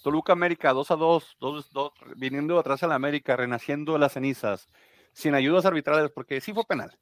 [0.02, 4.00] Toluca América, 2 a 2, dos, dos, viniendo de atrás a la América, renaciendo de
[4.00, 4.68] las cenizas,
[5.12, 6.98] sin ayudas arbitrales, porque sí fue penal.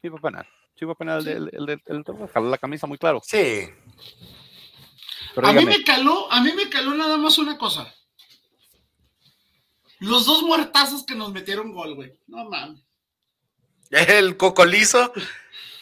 [0.00, 0.46] Sí fue penal.
[0.74, 3.20] Sí fue penal el, del- el, la camisa muy claro.
[3.24, 3.68] Sí.
[5.34, 7.92] Pero A mí me caló, a mí me caló nada más una cosa.
[10.00, 12.18] Los dos muertazos que nos metieron gol, güey.
[12.26, 12.80] No mames.
[13.90, 15.12] El cocolizo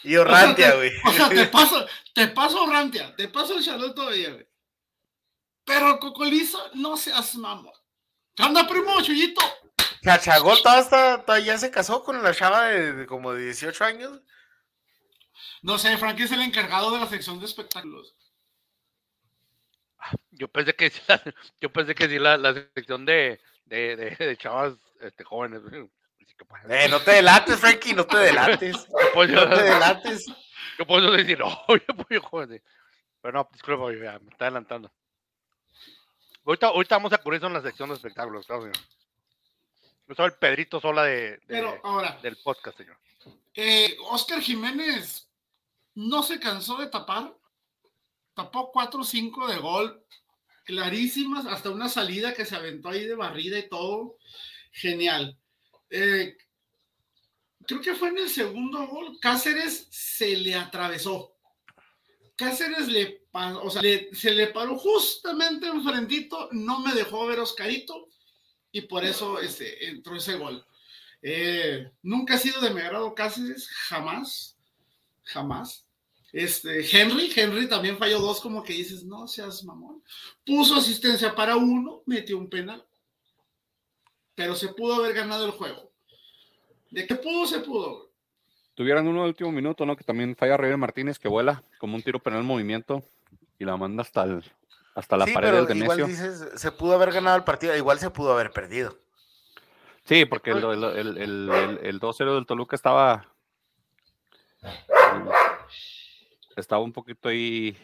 [0.03, 0.91] y O sea, Orrantia, güey.
[1.07, 4.47] O sea, te paso, te paso Rantia, te paso el Charlotte todavía, güey.
[5.63, 7.73] Pero Cocolizo, no seas mamón.
[8.35, 9.41] ¿Qué onda, primo, Chuyito?
[10.03, 14.19] Chachagol todavía, está- todavía se casó con la chava de, de como de 18 años.
[15.61, 18.15] No sé, Frankie es el encargado de la sección de espectáculos.
[20.31, 21.21] Yo pensé que sí, la-
[21.61, 25.61] yo pensé que sí la, la sección de, de, de, de chavas este, jóvenes.
[25.61, 25.87] güey.
[26.23, 28.77] Así que, pues, Eh, no te delates, Frankie, no te delates.
[28.77, 30.25] ¿qué puedo yo- No te delates.
[30.77, 31.39] Qué puedo yo decir?
[31.39, 32.63] No, yo puedo joder.
[33.21, 34.91] Pero no, disculpa, ya, me está adelantando.
[36.45, 38.77] Ahorita, ahorita vamos a cubrir eso en la sección de espectáculos, claro, señor.
[40.07, 42.97] Yo soy el Pedrito Sola de, de- Pero ahora, del podcast, señor.
[43.53, 45.29] eh, Oscar Jiménez
[45.95, 47.33] no se cansó de tapar.
[48.33, 50.03] Tapó 4 o 5 de gol,
[50.63, 54.17] clarísimas, hasta una salida que se aventó ahí de barrida y todo.
[54.71, 55.37] Genial.
[55.89, 56.37] Eh,
[57.71, 59.17] creo que fue en el segundo gol.
[59.21, 61.37] Cáceres se le atravesó.
[62.35, 63.81] Cáceres le, o sea,
[64.11, 68.09] se le paró justamente enfrentito, no me dejó ver Oscarito
[68.71, 70.65] y por eso este, entró ese gol.
[71.21, 74.57] Eh, nunca ha sido de mi agrado Cáceres, jamás,
[75.23, 75.85] jamás.
[76.33, 80.03] Este, Henry, Henry también falló dos, como que dices, no seas mamón.
[80.45, 82.85] Puso asistencia para uno, metió un penal,
[84.33, 85.90] pero se pudo haber ganado el juego.
[86.91, 88.11] De que pudo, se pudo.
[88.75, 89.95] tuvieran uno de último minuto, ¿no?
[89.95, 93.03] Que también falla River Martínez, que vuela como un tiro penal en movimiento
[93.59, 94.43] y la manda hasta, el-
[94.95, 96.29] hasta la sí, pared pero del igual Venecio.
[96.31, 98.95] dices, se pudo haber ganado el partido, igual se pudo haber perdido.
[100.03, 103.25] Sí, porque el, el, el, el, el- el 2-0 del Toluca estaba.
[106.55, 107.77] Estaba un poquito ahí.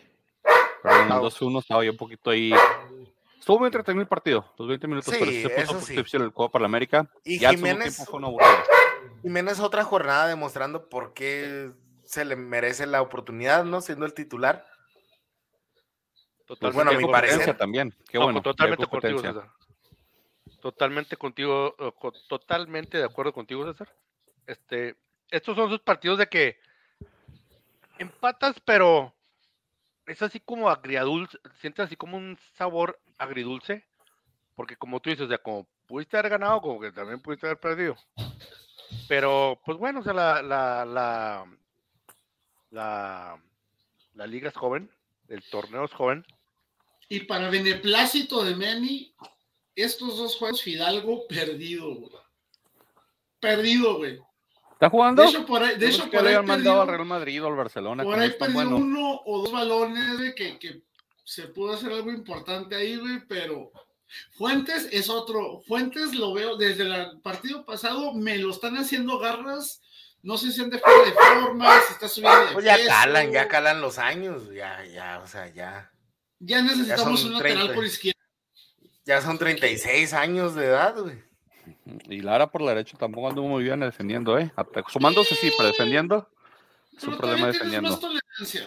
[0.84, 2.54] Perdón, el 2-1 estaba yo un poquito ahí.
[3.40, 5.82] Estuvo muy entretenido el partido, los 20 minutos, pero sí Sí, se puso eso un
[6.08, 6.18] sí.
[6.18, 7.10] el juego para la América.
[7.24, 8.26] Y ya el Jiménez- tiempo fue un
[9.08, 9.22] aburrido.
[9.24, 11.72] Jiménez otra jornada demostrando por qué
[12.06, 13.82] se le merece la oportunidad, ¿no?
[13.82, 14.66] Siendo el titular.
[16.48, 17.58] Pues Totalmente bueno, a mi parecer.
[17.58, 17.94] también.
[18.10, 18.42] Qué No, bueno.
[18.42, 19.20] totalmente contigo.
[19.20, 19.50] César.
[20.62, 23.94] Totalmente contigo, co- totalmente de acuerdo contigo, César.
[24.48, 24.96] Este,
[25.30, 26.58] estos son sus partidos de que
[28.00, 29.14] empatas, pero
[30.06, 33.86] es así como agridulce, sientes así como un sabor agridulce,
[34.56, 37.60] porque como tú dices, o sea, como pudiste haber ganado, como que también pudiste haber
[37.60, 37.98] perdido.
[39.08, 41.46] Pero, pues bueno, o sea, la, la, la,
[42.72, 43.42] la,
[44.14, 44.90] la liga es joven,
[45.30, 46.26] el torneo es joven.
[47.10, 49.14] Y para beneplácito de Meni,
[49.76, 52.12] estos dos juegos Fidalgo perdido, güey.
[53.40, 54.20] Perdido, güey.
[54.74, 55.24] ¿Está jugando?
[55.24, 57.56] De hecho, por ahí, de hecho, por ahí habían mandado al Real Madrid o al
[57.56, 58.04] Barcelona.
[58.04, 58.76] por ahí perdió bueno.
[58.78, 60.84] uno o dos balones, güey, que, que
[61.24, 63.72] se pudo hacer algo importante ahí, güey, pero
[64.32, 65.62] Fuentes es otro.
[65.68, 69.82] Fuentes lo veo desde el partido pasado, me lo están haciendo garras.
[70.24, 72.88] No sé si anda fuera de forma, si está subiendo de Pues ya peso.
[72.90, 75.92] calan, ya calan los años, ya, ya, o sea, ya.
[76.40, 77.76] Ya necesitamos son un lateral 30.
[77.76, 78.20] por izquierda.
[79.06, 81.24] Ya son 36 años de edad, güey.
[82.10, 84.52] Y Lara por la derecha tampoco anduvo muy bien defendiendo, ¿eh?
[84.90, 86.30] Sumándose sí, pero defendiendo.
[86.96, 87.90] Es un Pero problema todavía tienes defendiendo.
[87.92, 88.66] más tolerancia.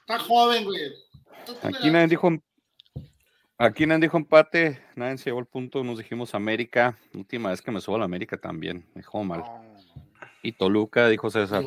[0.00, 0.92] Está joven, güey.
[1.46, 2.28] Está Aquí nadie dijo
[3.58, 7.70] aquí nadie dijo empate, nadie se llevó el punto, nos dijimos América, última vez que
[7.70, 9.44] me subo a la América también, me dejó mal.
[10.42, 11.64] Y Toluca, dijo César.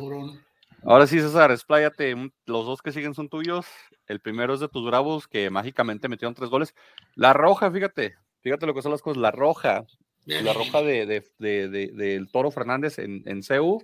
[0.84, 2.14] Ahora sí, César, expláyate,
[2.46, 3.66] los dos que siguen son tuyos,
[4.06, 6.74] el primero es de tus bravos que mágicamente metieron tres goles.
[7.14, 9.84] La roja, fíjate, fíjate lo que son las cosas, la roja,
[10.24, 13.82] la roja de, de- de- de- del Toro Fernández en, en CEU,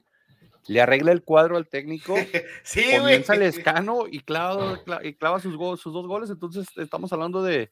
[0.68, 2.14] le arregla el cuadro al técnico,
[2.64, 2.98] Sí, güey.
[2.98, 6.30] comienza el escano y clava, y clava sus, go- sus dos goles.
[6.30, 7.70] Entonces, estamos hablando de,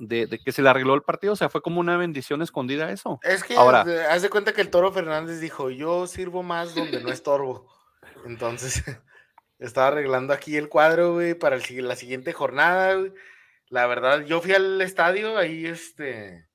[0.00, 2.90] de, de que se le arregló el partido, o sea, fue como una bendición escondida
[2.90, 3.20] eso.
[3.22, 7.02] Es que Ahora- haz de cuenta que el Toro Fernández dijo, yo sirvo más donde
[7.02, 7.68] no estorbo.
[8.24, 8.82] Entonces,
[9.58, 13.12] estaba arreglando aquí el cuadro, güey, para el la siguiente jornada, güey.
[13.68, 16.48] La verdad, yo fui al estadio, ahí, este,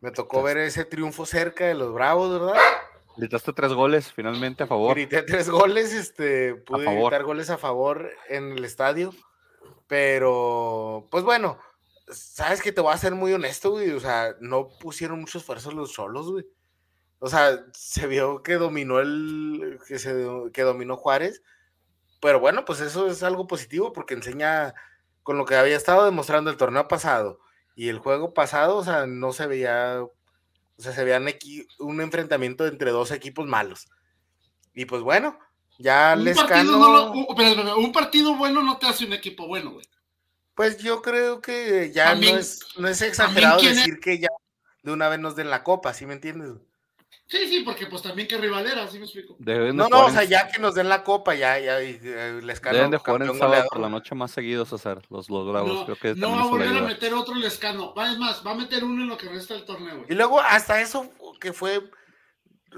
[0.00, 2.60] me tocó ver ese triunfo cerca de los Bravos, ¿verdad?
[3.18, 4.94] Gritaste tres goles finalmente a favor.
[4.94, 9.12] Grité tres goles, este, pude gritar goles a favor en el estadio,
[9.86, 11.58] pero, pues bueno,
[12.10, 15.70] sabes que te voy a ser muy honesto, güey, o sea, no pusieron mucho esfuerzo
[15.72, 16.46] los solos, güey.
[17.18, 20.14] O sea, se vio que dominó el, que se,
[20.52, 21.42] que dominó Juárez,
[22.20, 24.74] pero bueno, pues eso es algo positivo porque enseña
[25.22, 27.40] con lo que había estado demostrando el torneo pasado
[27.74, 30.12] y el juego pasado, o sea, no se veía, o
[30.78, 31.20] sea, se veía
[31.78, 33.88] un enfrentamiento entre dos equipos malos.
[34.74, 35.38] Y pues bueno,
[35.78, 39.04] ya Un Lescano, partido, no lo- un- espera, espera, un partido bueno no te hace
[39.06, 39.86] un equipo bueno, güey.
[40.56, 44.28] Pues yo creo que ya También- no, es, no es exagerado decir que ya
[44.82, 46.52] de una vez nos den la copa, ¿sí me entiendes?
[47.28, 49.34] Sí, sí, porque pues también que rivalera, ¿sí me explico?
[49.40, 51.82] Deben de No, no, o sea, en- ya que nos den la copa, ya, ya,
[51.82, 53.68] y, eh, Lescano, Deben de jugar en campeón sábado goleador.
[53.70, 55.72] por la noche más seguido, César, los, los bravos.
[55.72, 57.92] No, Creo que no va a volver a meter otro lescano.
[57.94, 60.14] Va, es más, va a meter uno en lo que resta del torneo, Y güey.
[60.16, 61.82] luego hasta eso que fue,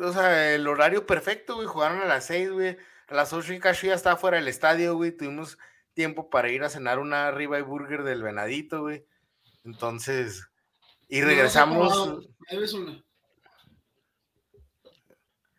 [0.00, 3.60] o sea, el horario perfecto, güey, jugaron a las seis, güey, a las ocho y
[3.60, 5.58] cacho ya estaba fuera del estadio, güey, tuvimos
[5.98, 9.04] tiempo para ir a cenar una ribeye burger del Venadito, güey,
[9.64, 10.46] entonces,
[11.08, 12.20] y regresamos, probado.
[12.20, 13.02] Me debes una.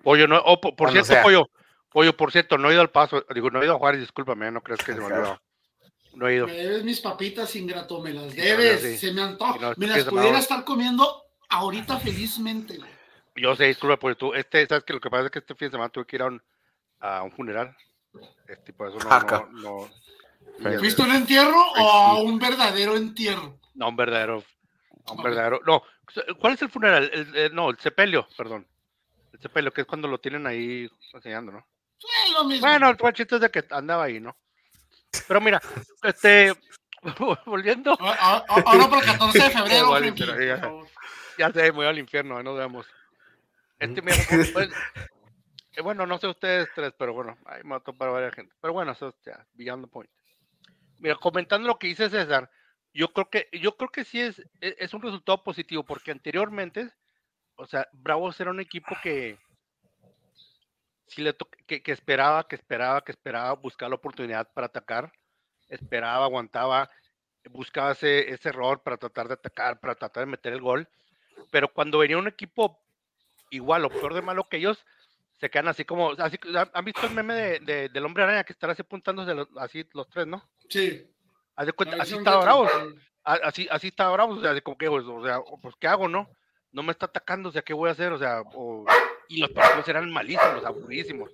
[0.01, 1.23] Pollo, no, oh, po- por Cuando cierto, sea.
[1.23, 1.49] pollo,
[1.89, 4.49] pollo, por cierto, no he ido al paso, digo, no he ido a Juárez, discúlpame,
[4.49, 5.41] no crees que se me olvidó.
[6.13, 6.47] No he ido.
[6.47, 8.81] Me debes mis papitas, ingrato, me las debes.
[8.81, 8.97] sí.
[8.97, 9.59] Se me antoja.
[9.59, 12.89] No, me las pudiera estar comiendo ahorita felizmente, güey.
[13.35, 15.67] Yo sé, disculpa, pollo, tú, este, sabes que lo que pasa es que este fin
[15.67, 16.41] de semana tuve que ir a un,
[16.99, 17.75] a un funeral.
[18.47, 19.47] Este, por eso no, Jaca.
[19.51, 19.89] no, no,
[20.61, 23.59] Pero- ¿Fuiste a un entierro o a un verdadero entierro?
[23.75, 24.43] no, un verdadero,
[25.11, 25.83] un verdadero, no,
[26.39, 27.09] ¿cuál es el funeral?
[27.13, 28.67] El, el- no, el sepelio, perdón.
[29.33, 31.67] El sepelio, que es cuando lo tienen ahí enseñando, ¿no?
[31.99, 32.67] Es lo mismo.
[32.67, 34.35] Bueno, el buen chiste es de que andaba ahí, ¿no?
[35.27, 35.61] Pero mira,
[36.03, 36.53] este,
[37.45, 39.99] volviendo, Ahora por el 14 de febrero,
[40.39, 40.71] ya.
[41.37, 42.85] ya sé, me voy al infierno, ahí nos vemos.
[43.79, 44.17] Este, mira,
[44.53, 44.69] pues,
[45.73, 48.53] eh, bueno, no sé ustedes tres, pero bueno, ahí me va a topar varias gente.
[48.59, 50.09] Pero bueno, eso ya, beyond the point.
[50.99, 52.49] Mira, comentando lo que dice César,
[52.93, 56.91] yo creo que, yo creo que sí es, e- es un resultado positivo, porque anteriormente,
[57.55, 59.37] o sea, Bravos era un equipo que,
[61.07, 61.35] sí le
[61.65, 65.11] que, que esperaba, que esperaba, que esperaba buscar la oportunidad para atacar,
[65.69, 66.89] esperaba, aguantaba,
[67.51, 70.87] buscaba ese, ese error para tratar de atacar, para tratar de meter el gol.
[71.51, 72.79] Pero cuando venía un equipo
[73.49, 74.85] igual o peor de malo que ellos,
[75.39, 78.43] se quedan así como, así, ¿han- ¿han visto el meme de, de- del hombre araña
[78.43, 80.43] que están así apuntándose así los tres, ¿no?
[80.69, 81.05] Sí.
[81.55, 82.63] Haz de cuenta, así estaba retro.
[82.63, 85.87] bravo, a- así, así estaba bravo, o sea, como que, pues, o sea, pues, ¿qué
[85.87, 86.29] hago, no?
[86.71, 88.11] No me está atacando, o sea, ¿qué voy a hacer?
[88.13, 88.85] O sea, o-
[89.27, 91.29] y los partidos eran malísimos, aburridísimos.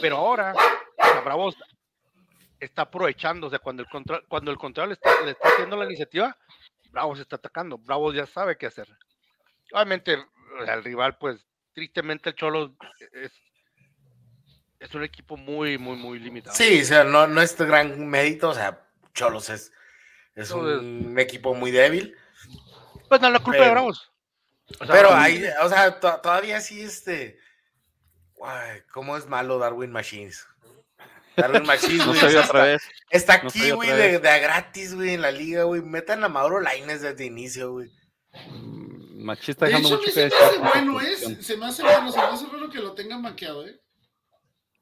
[0.00, 1.56] Pero ahora, o sea, Bravos
[2.60, 5.76] está aprovechando, o sea, cuando el control, cuando el control le está, le está haciendo
[5.76, 6.36] la iniciativa,
[6.90, 8.88] Bravos está atacando, Bravos ya sabe qué hacer.
[9.72, 10.16] Obviamente,
[10.66, 12.74] el rival, pues, tristemente el Cholo
[13.12, 13.32] es,
[14.88, 16.54] es un equipo muy, muy, muy limitado.
[16.56, 18.82] sí, o sea, no, no es de gran mérito, o sea,
[19.14, 19.72] Cholos es,
[20.34, 22.14] es No, es- un equipo muy débil,
[23.08, 24.10] Pues no, la culpa de Bravos.
[24.80, 27.38] O sea, pero no- hay, o sea, to- todavía sí, este,
[28.34, 30.46] guay, cómo es malo Darwin Machines.
[31.36, 32.82] Darwin Machines, No güey, está- otra vez.
[33.10, 35.82] Está No aquí, soy güey, de, de a gratis, güey, en la liga, güey.
[35.82, 37.90] Metan a Mauro Laines desde inicio, güey.
[38.50, 41.04] Mm, Machista De dejando hecho, a mucho que se me hace bueno, ¿eh?
[41.04, 41.42] posición.
[41.42, 43.80] Se me hace bueno, se me hace bueno que lo tengan banqueado, ¿eh?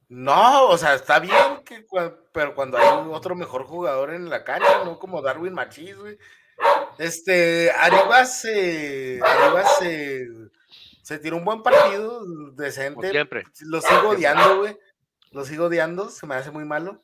[0.09, 1.87] No, o sea, está bien, que,
[2.33, 6.19] pero cuando hay otro mejor jugador en la cancha, no como Darwin Machís, güey.
[6.99, 10.29] Este, Arribas, se Arribas se,
[11.03, 13.11] se tiró un buen partido, como decente.
[13.11, 13.45] siempre.
[13.61, 14.79] Lo sigo odiando, güey.
[15.33, 17.03] Lo sigo odiando, se me hace muy malo.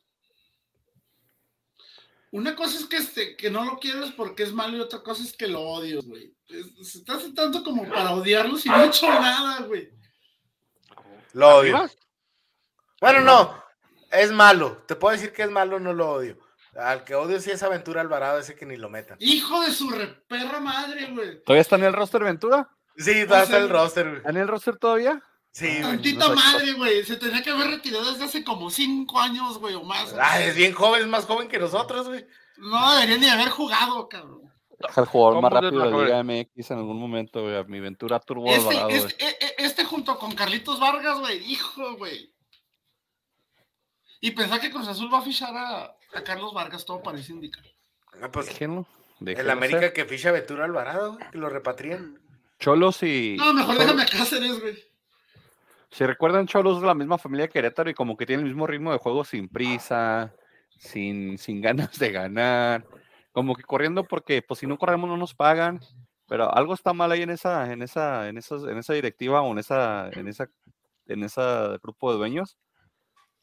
[2.31, 5.21] Una cosa es que, este, que no lo quieres porque es malo y otra cosa
[5.21, 6.33] es que lo odias, güey.
[6.81, 9.91] Se te hace tanto como para odiarlo si no ha hecho nada, güey.
[11.33, 11.89] Lo odio.
[13.01, 13.53] Bueno, no,
[14.11, 14.83] es malo.
[14.87, 16.37] Te puedo decir que es malo, no lo odio.
[16.77, 19.17] Al que odio sí es Aventura Alvarado, ese que ni lo metan.
[19.19, 21.43] Hijo de su reperra madre, güey.
[21.43, 22.69] ¿Todavía está en el roster Ventura?
[22.95, 23.63] Sí, todavía está sé.
[23.63, 24.17] el roster, güey.
[24.17, 25.21] ¿Está en el roster todavía?
[25.51, 25.81] Sí, güey.
[25.81, 26.45] Tantita no sé.
[26.45, 27.03] madre, güey.
[27.03, 30.15] Se tenía que haber retirado desde hace como cinco años, güey, o más.
[30.17, 32.25] Ah, es bien joven, es más joven que nosotros, güey.
[32.57, 34.41] No debería ni haber jugado, cabrón.
[34.95, 36.05] El jugador más ¿Cómo es rápido de?
[36.05, 37.57] Liga MX en algún momento, güey.
[37.57, 38.97] a Mi Ventura Turbo Este, Alvarado, güey.
[38.97, 41.43] este, e- e- este junto con Carlitos Vargas, güey.
[41.51, 42.31] Hijo, güey.
[44.21, 47.63] Y pensar que Cruz Azul va a fichar a, a Carlos Vargas, todo parece indicar.
[48.21, 48.85] Ah, Pues, Déjenlo.
[49.19, 52.19] de El América que ficha a Ventura Alvarado, güey, que lo repatrian.
[52.59, 53.35] Cholos y.
[53.37, 54.77] No, mejor Cholos- déjame a Cáceres, güey.
[55.89, 58.47] Si recuerdan, Cholos es de la misma familia de Querétaro y como que tiene el
[58.47, 60.33] mismo ritmo de juego sin prisa,
[60.77, 62.85] sin, sin ganas de ganar,
[63.33, 65.81] como que corriendo porque pues si no corremos no nos pagan,
[66.27, 69.51] pero algo está mal ahí en esa, en esa, en esas, en esa directiva o
[69.51, 70.47] en esa, en esa,
[71.07, 71.41] en ese
[71.83, 72.57] grupo de dueños,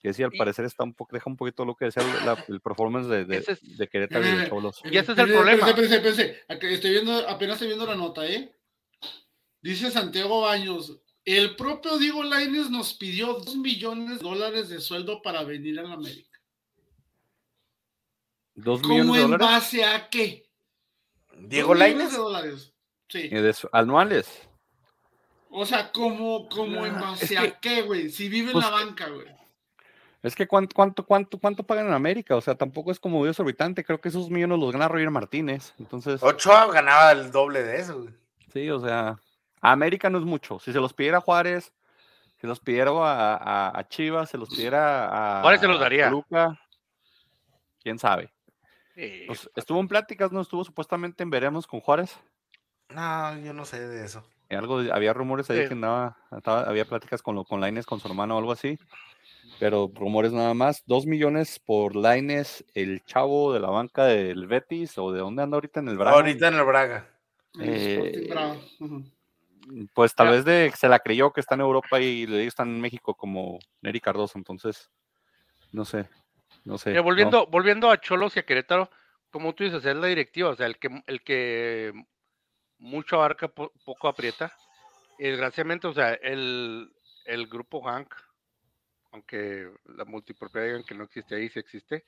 [0.01, 2.27] que sí al Y- parecer está un poco, deja un poquito lo que decía el,
[2.27, 4.81] la- el performance de, de, es- de Querétaro y de Cholos.
[4.85, 5.71] Y ese es el Espérense, problema.
[5.71, 6.43] espérense.
[6.49, 8.55] Acá Estoy viendo, apenas estoy viendo la nota, ¿eh?
[9.61, 11.01] Dice Santiago Baños.
[11.25, 15.83] El propio Diego Lainez nos pidió dos millones de dólares de sueldo para venir a
[15.83, 16.39] la América.
[18.55, 20.49] Dos ¿Cómo millones de en dólares base a qué?
[21.39, 22.13] Diego Dos millones Lainez.
[22.13, 22.75] de dólares.
[23.09, 23.19] Sí.
[23.33, 24.29] eh, de su- anuales.
[25.51, 28.11] O sea, ¿cómo, cómo en Ah, base es que- a qué, güey?
[28.11, 29.27] Si vive en pues, la banca, güey.
[30.23, 33.39] Es que cuánto, cuánto, cuánto, cuánto pagan en América, o sea, tampoco es como Dios
[33.39, 37.77] orbitante, creo que esos millones los gana Roger Martínez, entonces, Ochoa ganaba el doble de
[37.81, 38.15] eso, güey.
[38.53, 39.17] sí, o sea,
[39.61, 41.73] a América no es mucho, si se los pidiera Juárez,
[42.41, 46.07] si los pidiera a, a- a Chivas, se los pidiera a Juárez se los daría.
[46.07, 46.59] Toluca,
[47.83, 48.33] quién sabe.
[48.97, 52.17] Sí, Pues, estuvo en pláticas, no estuvo supuestamente en veremos con Juárez,
[52.91, 54.25] No, yo no sé de eso.
[54.51, 55.67] y algo, había rumores ahí Sí.
[55.69, 58.79] que andaba, estaba- había pláticas con, lo, con Lainez, con su hermano o algo así,
[59.59, 64.97] pero rumores nada más, dos millones por Lainez, el chavo de la banca del Betis,
[64.99, 66.17] o de dónde anda ahorita en el Braga.
[66.17, 67.09] Ahorita en el Braga.
[67.61, 68.29] Eh.
[69.95, 70.33] Pues tal Ya.
[70.33, 73.15] vez de se la creyó que está en Europa y le digo está en México
[73.15, 74.91] como Neri Cardoso, entonces
[75.73, 76.09] no sé,
[76.65, 76.95] no sé.
[76.95, 77.03] No.
[77.03, 78.91] volviendo, volviendo a Cholos y a Querétaro,
[79.31, 81.93] como tú dices, es la directiva, o sea, el que, el que
[82.79, 84.51] mucho abarca, po- poco aprieta.
[85.19, 86.91] Y desgraciadamente, o sea, el,
[87.27, 88.15] el grupo Hank,
[89.11, 92.05] aunque la multipropiedad digan que no existe ahí, sí existe.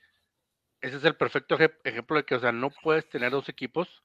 [0.81, 4.03] Ese es el perfecto ej- ejemplo de que, o sea, no puedes tener dos equipos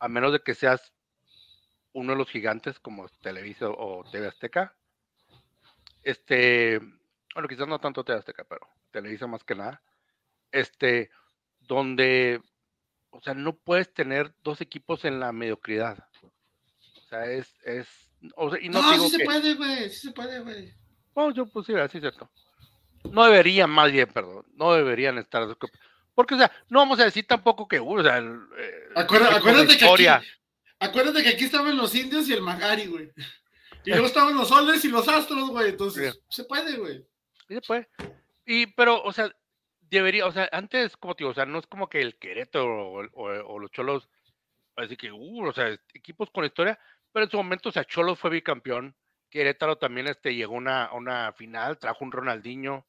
[0.00, 0.92] a menos de que seas
[1.92, 4.76] uno de los gigantes como Televisa o TV Azteca.
[6.02, 6.78] Este,
[7.34, 9.82] bueno, quizás no tanto TV Azteca, pero Televisa más que nada.
[10.52, 11.10] Este,
[11.60, 12.40] donde,
[13.10, 15.98] o sea, no puedes tener dos equipos en la mediocridad.
[16.22, 17.88] O sea, es, es,
[18.36, 19.90] o sea, y no, No, digo sí se que- puede, güey.
[19.90, 20.72] Sí se puede, güey.
[21.18, 22.30] Bueno, yo pues sí, sí es cierto.
[23.10, 25.48] No deberían, más bien, perdón, no deberían estar.
[26.14, 29.36] Porque, o sea, no vamos a decir tampoco que, uh, o sea, el, eh, Acuérdate,
[29.36, 30.06] acuérdate que aquí,
[30.78, 33.10] acuérdate que aquí estaban los indios y el Magari, güey.
[33.84, 35.70] Y luego estaban los soles y los astros, güey.
[35.70, 37.04] Entonces, se puede, güey.
[37.48, 37.88] Sí se puede.
[38.46, 39.30] Y, pero, o sea,
[39.80, 42.92] debería, o sea, antes, como te digo, o sea, no es como que el Querétaro
[42.92, 44.08] o- o los Cholos,
[44.76, 46.78] así que, uh, o sea, equipos con historia,
[47.12, 48.94] pero en su momento, o sea, Cholos fue bicampeón,
[49.30, 52.86] Querétaro también este, llegó a una, una final, trajo un Ronaldinho,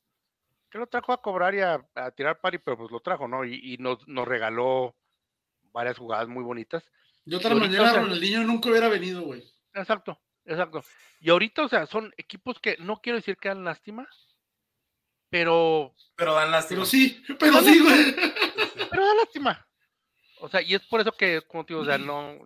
[0.69, 3.43] que lo trajo a cobrar y a, a tirar pari, pero pues lo trajo, ¿no?
[3.45, 4.95] Y, y nos, nos regaló
[5.71, 6.83] varias jugadas muy bonitas.
[7.25, 9.43] De otra ahorita, manera, o sea- Ronaldinho nunca hubiera venido, güey.
[9.73, 10.83] Exacto, exacto.
[11.19, 14.07] Y ahorita, o sea, son equipos que no quiero decir que dan lástima,
[15.29, 16.79] pero Pero dan lástima.
[16.79, 18.15] Pero sí, pero sí, güey.
[18.89, 19.67] pero da lástima.
[20.41, 22.39] O sea, y es por eso que, como te digo, o sea, no.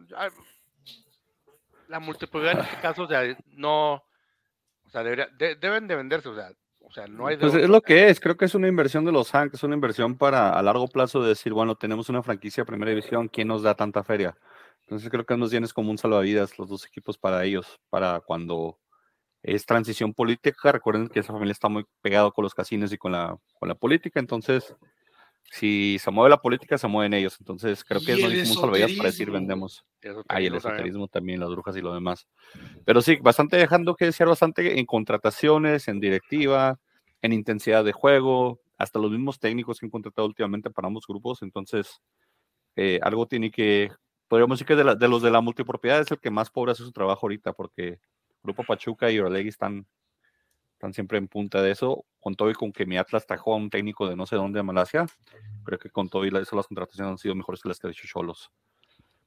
[1.94, 3.22] La multiplicidad en este caso, o sea,
[3.52, 3.94] no.
[3.94, 6.50] O sea, debería- de- deben de venderse, o sea,
[6.82, 9.06] o sea, no hay de Pues es lo que es, creo que es una inversión
[9.06, 12.24] de los Hank, es una inversión para a largo plazo de decir, bueno, tenemos una
[12.24, 14.36] franquicia de primera división, ¿quién nos da tanta feria?
[14.82, 18.80] Entonces creo que nos tienes como un salvavidas los dos equipos para ellos, para cuando
[19.44, 23.12] es transición política, recuerden que esa familia está muy pegado con los casinos y con
[23.12, 24.76] la, con la política, entonces
[25.52, 28.56] si se mueve la política, se mueven ellos, entonces creo que es el como un
[28.62, 29.86] salvavidas para decir vendemos.
[30.30, 32.28] Hay el o sea, esoterismo también, las brujas y lo demás.
[32.86, 36.80] Pero sí, bastante dejando que desear bastante en contrataciones, en directiva,
[37.22, 41.42] en intensidad de juego, hasta los mismos técnicos que han contratado últimamente para ambos grupos.
[41.44, 42.02] Entonces,
[42.76, 43.92] eh, algo tiene que,
[44.28, 46.72] podríamos decir que de, la- de los de la multipropiedad es el que más pobre
[46.74, 48.00] hace su trabajo ahorita, porque
[48.44, 49.86] Grupo Pachuca y Orlegui están,
[50.84, 52.06] están siempre en punta de eso.
[52.20, 54.60] Con todo y con que mi Atlas tajó a un técnico de no sé dónde
[54.60, 55.06] de Malasia,
[55.64, 57.92] creo que con todo y eso las contrataciones han sido mejores que las que ha
[57.92, 58.52] hecho Cholos.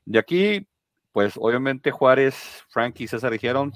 [0.04, 0.66] De aquí,
[1.12, 3.72] pues obviamente Juárez, Frank y César dijeron,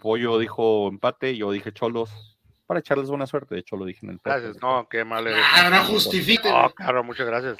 [0.00, 4.10] Pollo dijo empate, yo dije Cholos, para echarles buena suerte, de hecho lo dije en
[4.10, 4.42] el podcast.
[4.42, 5.26] Gracias, no, qué mal.
[5.26, 5.44] eres.
[5.54, 6.48] Ahora justifique.
[6.48, 7.58] No, claro, muchas gracias.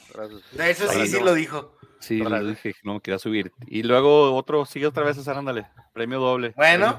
[0.59, 1.27] eso sí, sí no.
[1.27, 1.77] lo dijo.
[2.01, 3.53] Sí, lo dije, no, quería subir.
[3.67, 6.53] Y luego otro, sigue otra vez César, ándale, premio doble.
[6.57, 6.99] Bueno.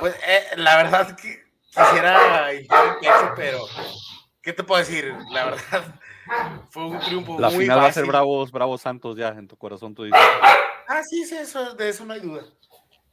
[0.00, 3.58] Pues eh, la verdad que quisiera hinchar el pecho, pero
[4.42, 5.14] ¿qué te puedo decir?
[5.30, 5.94] La verdad
[6.70, 8.06] fue un triunfo La muy final va a ser.
[8.06, 10.20] Bravos, Bravos Santos ya, en tu corazón tú dices.
[10.88, 12.42] Ah, sí, sí, eso, de eso no hay duda.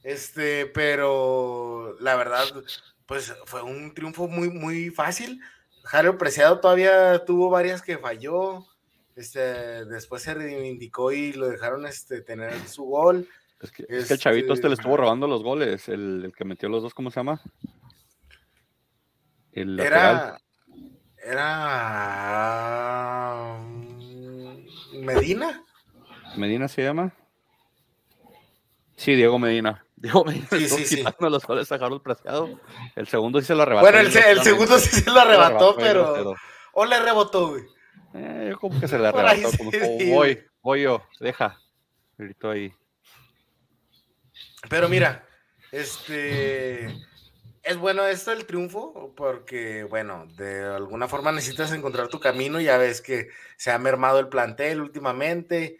[0.03, 2.45] Este, pero la verdad,
[3.06, 5.41] pues fue un triunfo muy, muy fácil.
[5.84, 8.66] Jairo Preciado todavía tuvo varias que falló.
[9.16, 13.28] Este, después se reivindicó y lo dejaron este, tener su gol.
[13.62, 16.34] Es que, es que el chavito este le Este, estuvo robando los goles, el, el
[16.34, 17.41] que metió los dos, ¿cómo se llama?
[19.56, 20.38] El lateral.
[21.18, 21.41] Era.
[22.56, 23.58] Era.
[23.60, 25.64] mm, Medina.
[26.36, 27.14] ¿Medina se llama?
[28.95, 29.86] Sí, Diego Medina.
[29.95, 30.95] Diego Medina Sí, sí, sí.
[30.97, 32.60] quitando los goles a Harold Preciado.
[32.95, 33.86] El segundo sí se lo arrebató.
[33.86, 36.36] Bueno, el, se- el segundo sí se lo arrebató, pero.
[36.74, 37.64] O le rebotó, güey.
[38.14, 39.49] Eh, yo como que se le arrebató.
[39.58, 41.58] Como, sí, sí, voy, voy yo, deja.
[42.18, 42.74] Gritó ahí.
[44.70, 45.26] Pero mira,
[45.72, 46.93] este.
[47.66, 52.61] Es bueno esto el triunfo, porque, bueno, de alguna forma necesitas encontrar tu camino.
[52.61, 55.80] Ya ves que se ha mermado el plantel últimamente.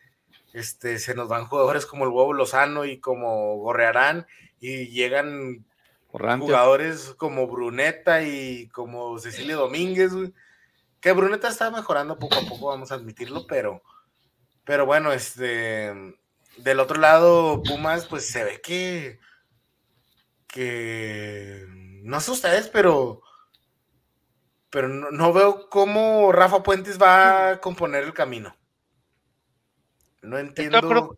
[0.52, 4.26] Este, se nos van jugadores como el Huevo Lozano y como Gorrearán,
[4.60, 5.64] y llegan
[6.10, 10.12] jugadores como Bruneta y como Cecilia Domínguez.
[11.00, 13.84] Que Bruneta está mejorando poco a poco, vamos a admitirlo, pero,
[14.64, 15.94] pero bueno, este,
[16.58, 19.20] del otro lado, Pumas, pues se ve que,
[20.56, 21.66] que,
[22.04, 23.22] no sé ustedes, pero,
[24.70, 28.56] pero no, no veo cómo Rafa Puentes va a componer el camino.
[30.22, 30.80] No entiendo.
[30.82, 31.18] creo-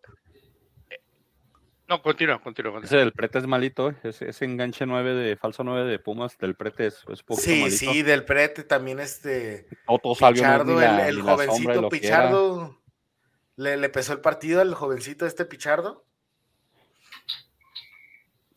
[1.87, 2.71] No, continúa, continúa.
[2.73, 2.83] continúa.
[2.85, 3.95] Ese del prete es malito, eh.
[4.03, 7.61] ese, ese enganche 9 de falso 9 de Pumas del prete es, es poquito Sí,
[7.61, 7.77] malito.
[7.77, 9.67] sí, del prete también este.
[9.85, 11.89] Otto no Pichardo, la- el, jovencito.
[11.89, 12.81] Pichardo.
[13.55, 16.06] Le, le pesó el partido al jovencito este Pichardo.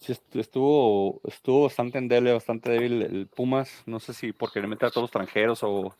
[0.01, 3.82] Sí, est- estuvo, estuvo bastante endeble, bastante débil el Pumas.
[3.84, 5.94] No sé si por querer meter a todos los extranjeros o.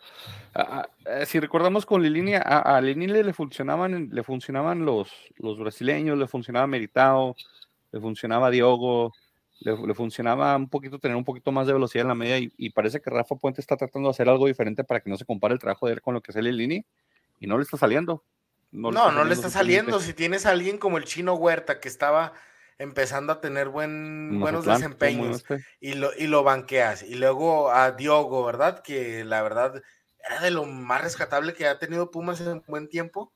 [0.55, 5.59] a- a- si recordamos con Lilini, a, a Lilini le funcionaban, le funcionaban los, los
[5.59, 7.37] brasileños, le funcionaba Meritao,
[7.93, 9.13] le funcionaba Diogo,
[9.61, 12.39] le, le funcionaba un poquito tener un poquito más de velocidad en la media.
[12.39, 15.19] Y, y parece que Rafa Puente está tratando de hacer algo diferente para que no
[15.19, 16.87] se compare el trabajo de él con lo que el Lilini.
[17.39, 18.25] Y no le está saliendo.
[18.73, 19.99] No, no, le está saliendo.
[20.01, 20.07] simplemente.
[20.07, 22.33] Si tienes a alguien como el chino Huerta que estaba
[22.81, 25.63] empezando a tener buen, buenos desempeños este.
[25.81, 27.03] y lo, y lo banqueas.
[27.03, 28.83] Y luego a Diogo, ¿verdad?
[28.83, 29.83] Que la verdad
[30.27, 33.33] era de lo más rescatable que ha tenido Pumas en un buen tiempo.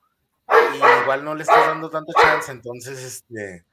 [0.48, 2.50] Y igual no le estás dando tanto chance.
[2.50, 3.66] Entonces, este.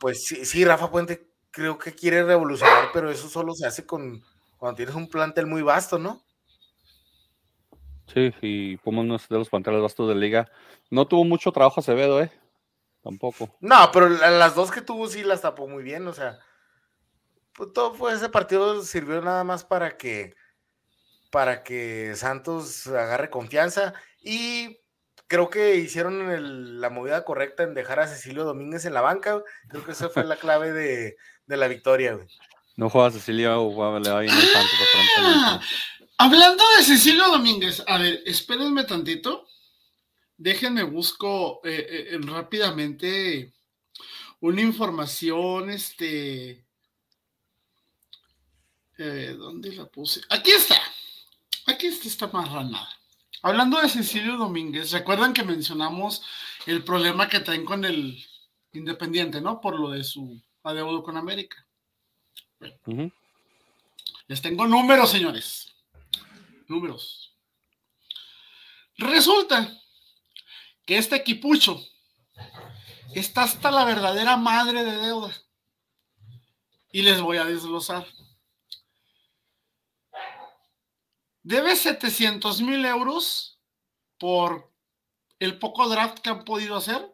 [0.00, 4.22] Pues sí, sí, Rafa Puente creo que quiere revolucionar, pero eso solo se hace con
[4.56, 6.22] cuando tienes un plantel muy vasto, ¿no?
[8.12, 10.50] Sí, y Pumas no es de los planteles vastos de liga.
[10.90, 12.30] No tuvo mucho trabajo Acevedo, ¿eh?
[13.06, 13.56] Tampoco.
[13.60, 16.40] No, pero la- las dos que tuvo sí las tapó muy bien, o sea,
[17.52, 20.34] pues todo fue ese partido sirvió nada más para que
[21.30, 24.80] para que Santos agarre confianza y
[25.28, 29.40] creo que hicieron el- la movida correcta en dejar a Cecilio Domínguez en la banca,
[29.68, 32.26] creo que esa fue la clave de, de la victoria, güey.
[32.76, 34.78] No juega Cecilia o juega, le va bien Santos
[35.14, 35.66] aparentemente.
[36.18, 39.45] Hablando de Cecilio Domínguez, a ver, espérenme tantito.
[40.38, 43.54] Déjenme busco eh, eh, rápidamente
[44.40, 46.66] una información, este...
[48.98, 50.20] eh, ¿Dónde la puse?
[50.28, 50.80] Aquí está.
[51.66, 52.88] Aquí está esta marranada.
[53.42, 56.22] Hablando de Cecilio Domínguez, recuerdan que mencionamos
[56.66, 58.24] el problema que traen con el
[58.72, 59.58] Independiente, ¿no?
[59.60, 61.66] Por lo de su adeudo con América.
[64.26, 65.72] Les tengo números, señores.
[66.68, 67.34] Números.
[68.98, 69.80] Resulta
[70.86, 71.84] que este equipucho
[73.12, 75.36] está hasta la verdadera madre de deuda.
[76.92, 78.06] Y les voy a desglosar.
[81.42, 83.60] Debe 700 mil euros
[84.18, 84.72] por
[85.38, 87.12] el poco draft que han podido hacer,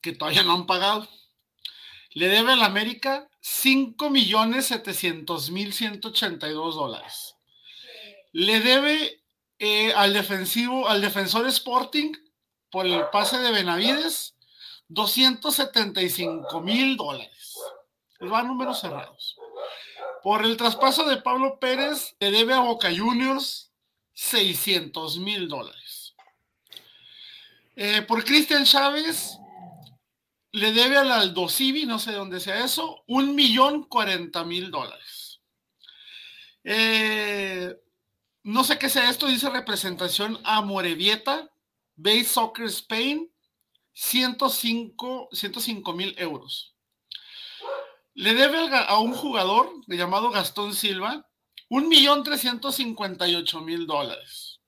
[0.00, 1.08] que todavía no han pagado.
[2.12, 7.36] Le debe al América 5 millones 700 mil 182 dólares.
[8.32, 9.22] Le debe
[9.58, 12.12] eh, al defensivo, al defensor Sporting
[12.70, 14.34] por el pase de Benavides
[14.88, 17.56] 275 mil dólares.
[18.18, 19.36] Les van números cerrados.
[20.22, 23.72] Por el traspaso de Pablo Pérez le debe a Boca Juniors
[24.12, 26.14] 600 mil dólares.
[27.76, 29.38] Eh, por Cristian Chávez
[30.52, 35.40] le debe al Aldo Civi, no sé dónde sea eso, un millón cuarenta mil dólares.
[36.64, 37.74] Eh,
[38.42, 41.49] no sé qué sea esto, dice representación a Morevieta,
[42.02, 43.30] Base Soccer Spain,
[43.92, 46.74] 105 mil euros.
[48.14, 51.26] Le debe a un jugador llamado Gastón Silva
[51.68, 54.60] un millón trescientos cincuenta y ocho mil dólares.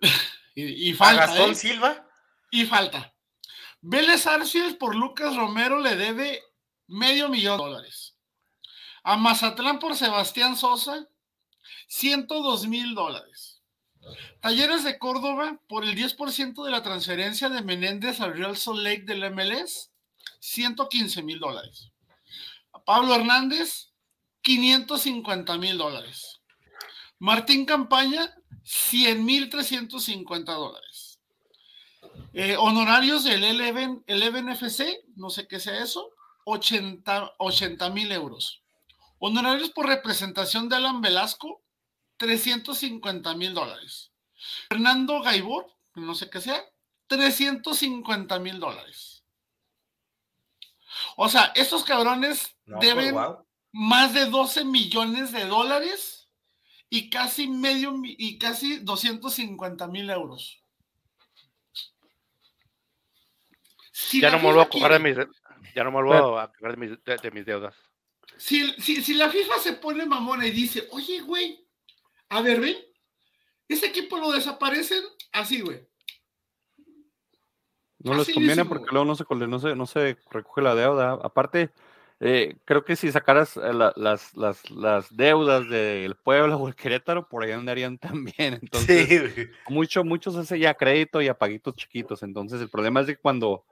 [0.54, 1.54] y, y A falta, Gastón ¿eh?
[1.54, 2.08] Silva,
[2.50, 3.14] Y falta.
[3.80, 6.42] Vélez Arcius por Lucas Romero le debe
[6.86, 8.16] medio millón de dólares.
[9.02, 11.06] A Mazatlán por Sebastián Sosa,
[11.88, 13.53] 102 mil dólares.
[14.40, 19.04] Talleres de Córdoba, por el 10% de la transferencia de Menéndez al Real Salt Lake
[19.04, 19.90] del MLS,
[20.40, 21.90] 115 mil dólares.
[22.84, 23.92] Pablo Hernández,
[24.42, 26.40] 550 mil dólares.
[27.18, 31.18] Martín Campaña, 100 mil 350 dólares.
[32.32, 36.10] Eh, honorarios del Eleven FC, no sé qué sea eso,
[36.44, 38.62] 80 mil euros.
[39.18, 41.62] Honorarios por representación de Alan Velasco,
[42.16, 44.12] 350 mil dólares.
[44.68, 46.62] Fernando Gaibor, no sé qué sea,
[47.06, 49.24] 350 mil dólares.
[51.16, 53.16] O sea, estos cabrones No, pues, deben
[53.72, 56.28] más de 12 millones de dólares
[56.88, 60.60] y casi medio y casi 250 mil euros.
[63.92, 66.52] Si Ya no me vuelvo a coger de quiere- mis, ya no me vuelvo a
[66.52, 67.74] coger de mis, de- de mis deudas.
[68.36, 71.63] Si, si, si la FIFA se pone mamona y dice, oye, güey,
[72.36, 72.76] a ver, ven,
[73.68, 75.86] ese equipo lo desaparecen así, güey.
[77.98, 81.12] No les conviene porque luego no se, no se, no se recoge la deuda.
[81.22, 81.70] Aparte,
[82.20, 86.74] eh, creo que si sacaras eh, la- las, las, las deudas del Puebla o el
[86.74, 87.96] Querétaro, por ahí andarían
[88.36, 88.54] también.
[88.60, 89.50] Entonces, Sí, güey.
[89.68, 92.22] mucho, muchos hace ya crédito y a paguitos chiquitos.
[92.22, 93.64] Entonces, el problema es que cuando,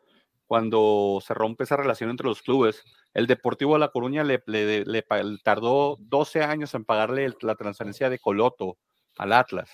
[0.53, 2.85] cuando se rompe esa relación entre los clubes,
[3.15, 7.25] el Deportivo de La Coruña le, le- le pa- le tardó 12 años en pagarle
[7.25, 8.77] el- la transferencia de Coloto
[9.17, 9.71] al Atlas.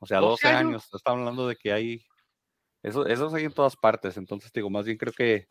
[0.00, 0.60] O sea, 12 12 años.
[0.68, 0.88] años.
[0.92, 2.04] Estamos hablando de que hay.
[2.82, 4.16] Eso, eso hay en todas partes.
[4.16, 5.46] Entonces, digo, más bien creo que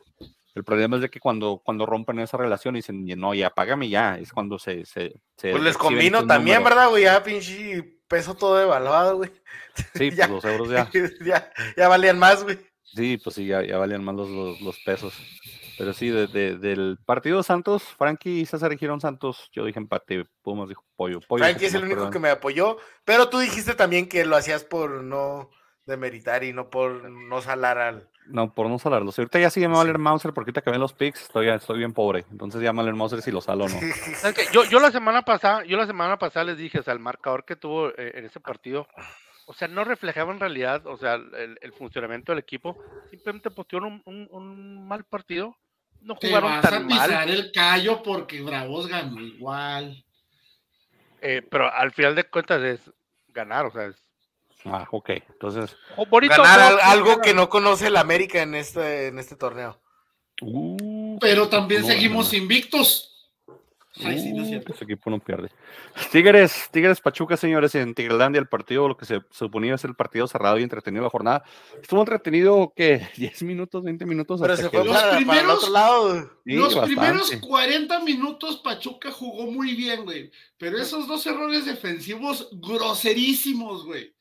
[0.56, 3.88] el problema es de que cuando, cuando rompen esa relación y dicen, no, ya págame
[3.88, 4.84] ya, es cuando se.
[4.86, 6.76] se, se Pues les convino también, números.
[6.78, 7.04] ¿verdad, güey?
[7.06, 9.32] Ya pinche peso todo devaluado, güey.
[9.96, 10.28] Sí, Ya.
[10.28, 10.90] pues los euros ya.
[11.26, 12.60] ya, ya valían más, güey.
[12.96, 15.14] Sí, pues sí, ya, ya valían más los, los, los pesos.
[15.78, 20.26] Pero sí, de- de- del partido Santos, Frankie y César dijeron Santos, yo dije empate,
[20.42, 21.20] Pumas dijo pollo.
[21.22, 22.12] pollo Frankie es el único perdón.
[22.12, 25.50] que me apoyó, pero tú dijiste también que lo hacías por no
[25.86, 28.10] demeritar y no por no salar al.
[28.28, 29.18] No, por no salarlos.
[29.18, 31.50] Ahorita ya sí me va a valer Mauser porque ahorita que ven los picks, estoy,
[31.50, 32.26] estoy bien pobre.
[32.30, 33.80] Entonces ya me va a valer Mauser si lo salo o no.
[34.52, 37.44] Yo, yo la semana pasada, yo la semana pasada les dije, o sea, el marcador
[37.46, 38.88] que tuvo eh, en ese partido,
[39.50, 42.78] o sea, no reflejaba en realidad, o sea, el, el funcionamiento del equipo,
[43.10, 45.58] simplemente postearon un, un, un mal partido,
[46.02, 50.06] no Te jugaron vas a pisar mal, el callo porque Bravos ganó igual.
[51.22, 52.92] eh, pero al final de cuentas es
[53.30, 53.96] ganar, o sea, es
[54.66, 55.10] Ah, ok.
[55.30, 59.38] Entonces, oh, bonito Ganar al- algo que no conoce el América en este, en este
[59.38, 59.82] torneo.
[60.42, 62.38] uh, Pero también no, seguimos no.
[62.40, 63.09] invictos.
[64.04, 64.74] Ay, sí, no es Uh, cierto.
[64.74, 65.50] ese equipo no pierde.
[66.12, 70.28] Tigres, Tigres Pachuca, señores, en Tigrelandia, el partido, lo que se suponía ser el partido
[70.28, 71.44] cerrado y entretenido de la jornada.
[71.82, 74.40] Estuvo entretenido, que 10 minutos, 20 minutos.
[74.40, 76.22] Pero hasta se que- fue Los para, para el primeros- otro lado.
[76.46, 76.96] Sí, Los bastante.
[76.96, 80.32] primeros 40 minutos Pachuca jugó muy bien, güey.
[80.58, 84.14] Pero esos dos errores defensivos groserísimos, güey.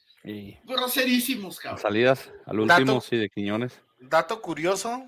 [0.65, 1.81] Groserísimos, cabrón.
[1.81, 3.81] salidas, al Dato- último, sí, de Quiñones.
[4.01, 5.05] Dato curioso: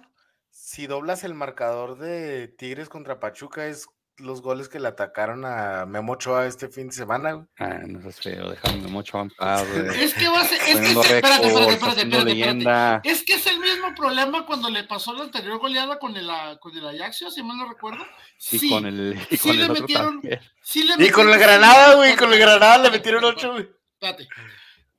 [0.51, 3.87] si doblas el marcador de Tigres contra Pachuca, es
[4.21, 7.33] los goles que le atacaron a Memo Ochoa este fin de semana.
[7.33, 7.47] güey.
[7.59, 10.03] Ah, no seas feo, déjame mucho en paz, güey.
[10.05, 10.59] Es que va a ser.
[10.61, 12.25] Es que, espérate, espérate, espérate, espérate, espérate.
[12.25, 13.01] leyenda.
[13.05, 16.57] Es que es el mismo problema cuando le pasó la anterior goleada con el, ah,
[16.61, 18.05] con el Ajaxio, si mal no recuerdo.
[18.51, 20.21] Y Sí, con el, y sí le otro metieron-
[20.63, 23.69] sí le Y con el metieron- Granada, güey, con el Granada le metieron ocho, güey.
[23.95, 24.29] Espérate.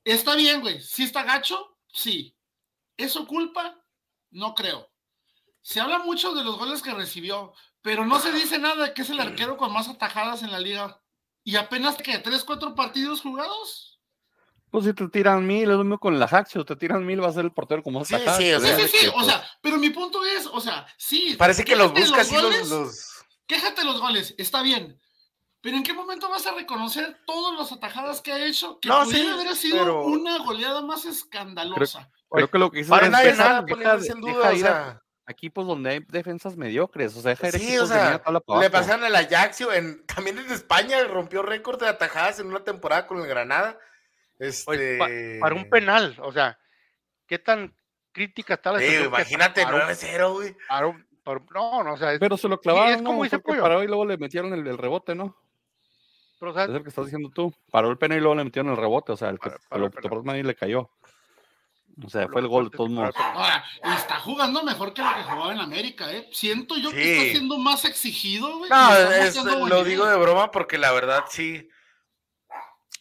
[0.04, 0.80] Está bien, güey.
[0.80, 1.76] ¿Sí está gacho?
[1.86, 2.36] Sí.
[2.96, 3.76] ¿Es su culpa?
[4.30, 4.88] No creo.
[5.60, 7.52] Se habla mucho de los goles que recibió,
[7.82, 10.58] pero no se dice nada de que es el arquero con más atajadas en la
[10.60, 11.00] liga.
[11.44, 14.00] Y apenas que tres, cuatro partidos jugados.
[14.70, 17.28] Pues si te tiran mil, es lo mismo con el Ajaxio, te tiran mil, va
[17.28, 19.44] a ser el portero como Sí, atacar, sí, o Sí, sea, sí, O pues, sea,
[19.60, 21.34] pero mi punto es, o sea, sí.
[21.38, 23.08] Parece que los quéjate de busca así los, goles, los-
[23.46, 24.98] Quéjate los goles, está bien.
[25.60, 28.80] Pero ¿en qué momento vas a reconocer todas las atajadas que ha hecho?
[28.80, 32.10] Que No, pudiera sí, haber sido pero- una goleada más escandalosa.
[32.30, 34.48] Creo que lo que hizo Para es nadie deja- nada deja- poniéndose en deja duda,
[34.48, 35.01] o ir a sea.
[35.28, 39.72] Equipos donde hay defensas mediocres, o sea, Sí, o sea, para le pasaron el Ajaxio,
[39.72, 43.78] en, también en España rompió récord de atajadas en una temporada con el Granada.
[44.38, 45.08] Este, Oye, pa-
[45.40, 46.58] para un penal, o sea,
[47.26, 47.74] ¿qué tan
[48.10, 50.56] crítica está la Sí, imagínate, para un- 9-0, güey.
[50.68, 50.92] para
[51.24, 53.22] para no, no, o sea, es- Pero se lo Sí, clavaron, es como ¿no?
[53.24, 53.62] dice Pollo.
[53.62, 55.36] paró y luego le metieron el, el rebote, ¿no?
[56.40, 57.54] pero, o sea, Es el que estás diciendo tú.
[57.70, 59.86] Paró el pena y luego le metieron el rebote, o sea, el que paró lo
[59.86, 60.10] el penal.
[60.10, 60.90] topó y le cayó.
[62.04, 63.14] O sea, lo fue el gol de todos modos.
[63.16, 66.28] Ahora, y está jugando mejor que lo que jugaba en América, ¿eh?
[66.32, 68.70] Siento yo que está siendo más exigido, güey.
[68.70, 71.68] No, es- lo digo de broma porque la verdad sí.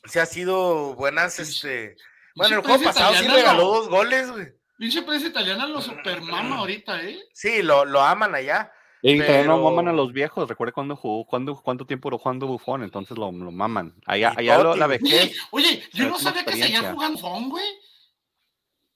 [0.06, 1.96] Sí ha sido buenas, Sí, este.
[2.36, 4.48] Bueno, el juego pasado sí regaló lo- dos goles, güey.
[4.78, 7.20] Pinche prensa italiana lo supermama ahorita, ¿eh?
[7.34, 8.72] Sí, lo, lo aman allá.
[9.04, 10.48] Y también no Pero- maman a los viejos.
[10.50, 13.96] Recuerde cuando jugó, cuando, cuánto tiempo duró jugando Bufón, entonces lo, lo maman.
[14.06, 15.04] Allá, allá lo- la vejez.
[15.12, 17.66] Oye, oye, yo no sabía que seguía jugando Fon, güey.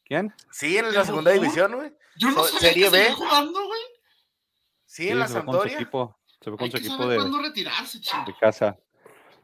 [0.06, 0.34] ¿Quién?
[0.52, 1.42] Sí, en ¿Ya la segunda jugó?
[1.44, 1.92] división, güey.
[2.18, 3.14] Yo no sabía Serie que B.
[3.14, 3.82] jugando, güey.
[4.86, 5.76] Sí, en la se fue con su Sampdoria.
[5.76, 6.20] equipo.
[6.42, 8.78] Se fue con su equipo de, retirarse, de casa.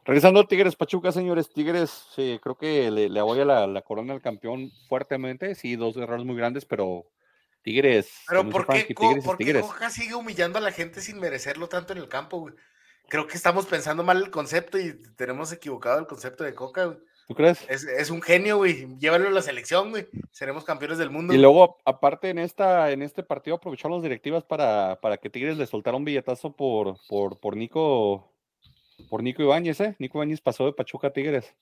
[0.04, 3.82] Regresando a Tigres Pachuca, señores, Tigres, sí, creo que le, le voy a la, la
[3.82, 5.54] corona al campeón fuertemente.
[5.54, 7.06] Sí, dos errores muy grandes, pero
[7.62, 8.10] Tigres.
[8.28, 9.66] Pero ¿por qué, Frankie, Co- Tigres es por qué Tigres.
[9.66, 12.54] Coca sigue humillando a la gente sin merecerlo tanto en el campo, güey?
[13.08, 16.98] Creo que estamos pensando mal el concepto y tenemos equivocado el concepto de Coca, güey.
[17.32, 17.64] ¿Tú crees?
[17.70, 18.86] Es, es un genio, güey.
[18.98, 20.06] Llévalo a la selección, güey.
[20.32, 21.32] Seremos campeones del mundo.
[21.32, 25.56] Y luego, aparte, en esta, en este partido aprovecharon las directivas para, para que Tigres
[25.56, 28.30] le soltara un billetazo por, por, por Nico,
[29.08, 29.96] por Nico Ibáñez, ¿eh?
[29.98, 31.54] Nico Ibáñez pasó de Pachuca a Tigres.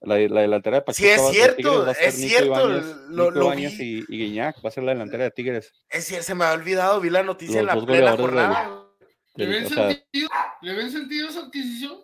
[0.00, 3.78] La, la delantera de Pachuca Sí, es cierto, es cierto, Ibáñez, lo- Nico lo Ibáñez
[3.78, 4.04] vi.
[4.08, 5.74] y, y Guiñac va a ser la delantera de Tigres.
[5.90, 8.20] Es cierto, se me había olvidado, vi la noticia en Los la dos plena del-
[8.20, 8.68] jornada.
[8.68, 8.86] güey.
[9.34, 10.28] ¿Le ven, o sea, sentido?
[10.62, 11.98] ¿Le ven sentido esa adquisición?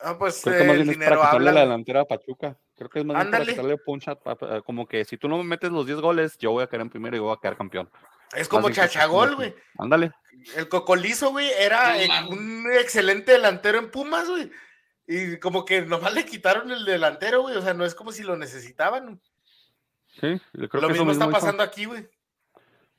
[0.00, 1.60] Ah, pues creo que más el bien es para dinero quitarle la habla.
[1.62, 2.56] delantera a Pachuca.
[2.76, 3.52] Creo que es más bien para Ándale.
[3.52, 6.62] quitarle punch a- como que si tú no me metes los 10 goles, yo voy
[6.62, 7.90] a quedar en primero y voy a quedar campeón.
[8.36, 9.54] Es como Chachagol, güey.
[9.78, 10.12] Ándale.
[10.56, 14.50] El Cocolizo, güey, era No un excelente delantero en Pumas, güey.
[15.06, 17.56] Y como que nomás le quitaron el delantero, güey.
[17.56, 19.20] O sea, no es como si lo necesitaban.
[20.20, 21.32] Sí, yo creo lo que eso mismo está hizo.
[21.32, 22.06] pasando aquí, güey.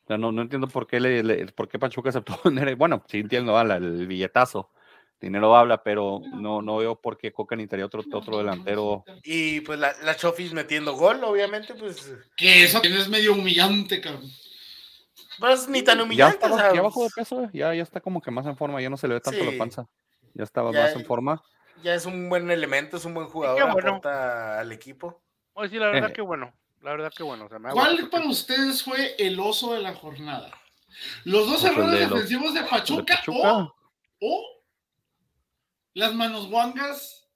[0.08, 2.76] No, no entiendo por qué, le, le- por qué Pachuca aceptó vender.
[2.76, 4.72] Bueno, sí entiendo, habla, el billetazo.
[5.22, 9.04] Dinero habla, pero no, no veo por qué Coca necesitaría otro, otro delantero.
[9.24, 12.10] Y pues la, la Chofis metiendo gol, obviamente, pues.
[12.38, 14.24] Que eso es medio humillante, cabrón.
[15.40, 16.36] Pues ni tan Ya, humillante.
[16.36, 18.46] está, o sea, ya bajó de pues, peso, eh, ya, ya está como que más
[18.46, 19.46] en forma, ya no se le ve tanto Sí.
[19.52, 19.88] la panza.
[20.34, 21.42] Ya estaba Ya- más en forma.
[21.84, 23.90] ya es un buen elemento, es un buen jugador, bueno.
[23.90, 25.22] aporta al equipo.
[25.54, 26.14] Oye, sí, la verdad Eh.
[26.14, 26.54] que bueno.
[26.82, 27.46] La verdad que bueno.
[27.46, 30.50] o sea, me da ¿Cuál para ustedes fue el oso de la jornada?
[31.26, 33.54] ¿Los dos Pues errores defensivos de ¿De Pachuca, Pachuca?
[33.54, 33.76] O,
[34.22, 34.59] o
[36.00, 37.28] las manos guangas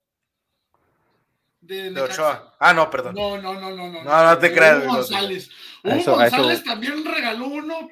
[1.61, 2.01] de, De?
[2.01, 2.55] Ochoa.
[2.59, 3.15] Ah, no, perdón.
[3.15, 4.03] No, no, no, no, no.
[4.03, 5.49] No, no te creas, Hugo güey, González.
[5.83, 7.89] Hugo eso- a eso- González también regaló uno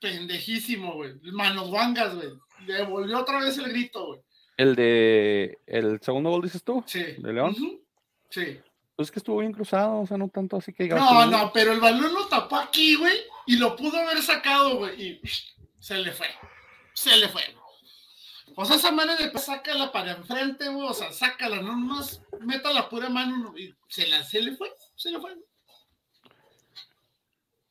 [0.00, 1.14] pendejísimo, güey.
[1.32, 2.28] Manos guangas, güey.
[2.66, 4.20] Le volvió otra vez el grito, güey.
[4.56, 7.02] El de el segundo gol, dices tú, Sí.
[7.18, 7.56] de León.
[8.30, 8.60] Sí.
[8.96, 11.72] Pues es que estuvo bien cruzado, o sea, no tanto así que No, no, pero
[11.72, 13.16] el balón lo tapó aquí, güey,
[13.46, 15.20] y lo pudo haber sacado, güey, y
[15.80, 16.28] se le fue.
[16.92, 17.42] Se le fue.
[18.56, 22.72] O sea, esa manera de sácala para enfrente, güey, o sea, sácala, no más, meta
[22.72, 25.36] la pura mano y se, la, se le fue, se le fue.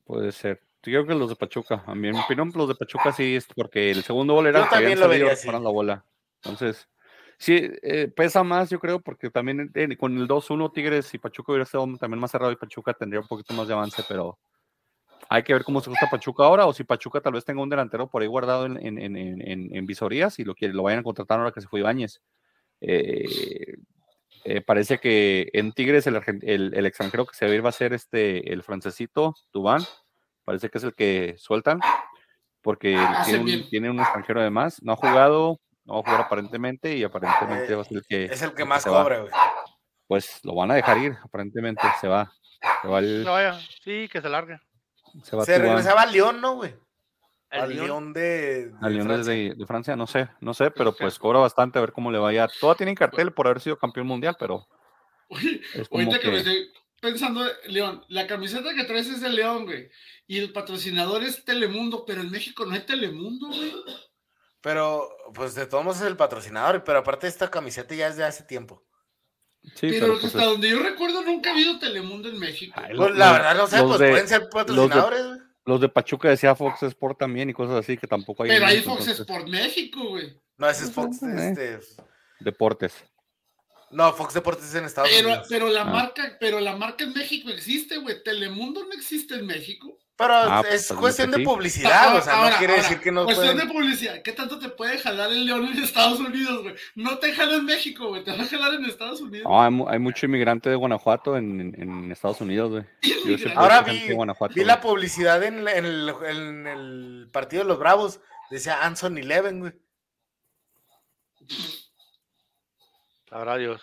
[0.04, 0.62] Puede ser.
[0.84, 3.38] Yo creo que los de Pachuca, a mí, en mi opinión, los de Pachuca sí
[3.38, 5.50] es porque el segundo gol era que habían salido, así.
[5.50, 6.04] la bola.
[6.44, 6.90] Entonces,
[7.38, 11.54] sí, eh, pesa más, yo creo, porque también eh, con el 2-1 Tigres y Pachuca
[11.54, 14.38] hubiera estado también más cerrado y Pachuca tendría un poquito más de avance, pero
[15.36, 17.70] hay que ver cómo se gusta Pachuca ahora o si Pachuca tal vez tenga un
[17.70, 20.84] delantero por ahí guardado en, en, en, en- en- en visorías y lo, quiere, lo
[20.84, 22.22] vayan a contratar ahora que se fue Ibáñez.
[22.82, 23.78] Eh,
[24.46, 27.70] eh, parece que en Tigres el, el, el extranjero que se va a ir va
[27.70, 29.82] a ser este, el francesito, Dubán.
[30.46, 31.80] Parece que es el que sueltan,
[32.62, 34.84] porque Hacen tiene un, tiene un extranjero además.
[34.84, 38.04] No ha jugado, no va a jugar aparentemente y aparentemente Eh, va a ser el
[38.08, 39.02] que, Es el que más se va.
[39.02, 39.32] cobra, güey.
[40.08, 42.32] Pues lo van a dejar ir, aparentemente se va.
[42.82, 44.60] Se va, el- No vaya, sí, que se largue.
[45.22, 46.76] Se va Se regresaba al León, ¿no, güey?
[47.50, 47.76] Al.
[47.76, 49.18] León de, de Al Francia.
[49.18, 50.98] desde de Francia, no sé, no sé, pero sé.
[51.04, 52.48] pues cobra bastante a ver cómo le vaya.
[52.60, 54.68] Toda tienen cartel por haber sido campeón mundial, pero
[55.30, 55.62] Oye,
[55.92, 56.28] ahorita que...
[56.28, 59.90] me que estoy pensando, León, la camiseta que traes es de León, güey,
[60.26, 63.74] y el patrocinador es Telemundo, pero en México no hay Telemundo, güey.
[64.62, 68.24] Pero, pues de todos modos es el patrocinador, pero aparte esta camiseta ya es de
[68.24, 68.86] hace tiempo.
[69.76, 72.74] Sí, pero pero pues hasta es- donde yo recuerdo nunca ha habido Telemundo en México.
[72.78, 75.40] Ay, Pues Los- la los- verdad, no sé, los pues de- pueden ser patrocinadores, güey.
[75.66, 78.50] los de Pachuca decía Fox Sport también y cosas así que tampoco hay.
[78.50, 80.40] Pero hay México, Fox entonces, Sport México, güey.
[80.58, 81.50] No, ese es Fox, Eh.
[81.50, 81.80] este,
[82.40, 82.94] Deportes.
[83.92, 85.48] no, Fox Deportes es en Estados Pero, Unidos.
[85.50, 85.86] pero la Ah.
[85.86, 88.22] marca, pero la marca en México existe, güey.
[88.24, 89.98] Telemundo no existe en México.
[90.16, 93.12] Pero Ah, es pues, cuestión de publicidad, o sea, Ahora, no quiere ahora, decir que
[93.12, 93.68] no Cuestión pueden...
[93.68, 94.22] de publicidad.
[94.22, 96.76] ¿Qué tanto te puede jalar el león en Estados Unidos, güey?
[96.96, 98.24] No te jala en México, güey.
[98.24, 99.48] Te va a jalar en Estados Unidos.
[99.50, 102.84] No, hay, mu- hay mucho inmigrante de Guanajuato en, en- en Estados Unidos, güey.
[103.56, 108.20] Ahora vi, de Guanajuato, vi la publicidad en, el, en el partido de los Bravos.
[108.52, 109.74] Decía Anson Eleven, güey.
[113.30, 113.82] Sabrá Dios.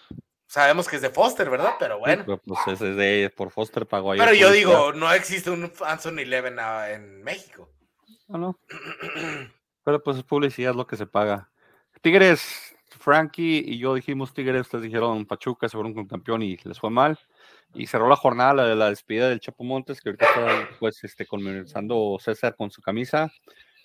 [0.50, 1.74] Sabemos que es de Foster, ¿verdad?
[1.78, 2.24] Pero Sí, bueno.
[2.26, 4.18] pero, pues ese es de por Foster pagó ahí.
[4.18, 7.70] Pero yo digo, no existe un Anson Eleven ah, en México.
[8.26, 8.58] No, no.
[9.84, 11.48] Pero pues es publicidad lo que se paga.
[12.00, 16.80] Tigres, Frankie y yo dijimos Tigres, ustedes dijeron Pachuca, se fueron con campeón y les
[16.80, 17.16] fue mal.
[17.72, 21.04] Y cerró la jornada la de la despedida del Chapo Montes, que ahorita está pues
[21.04, 23.30] este conversando César con su camisa.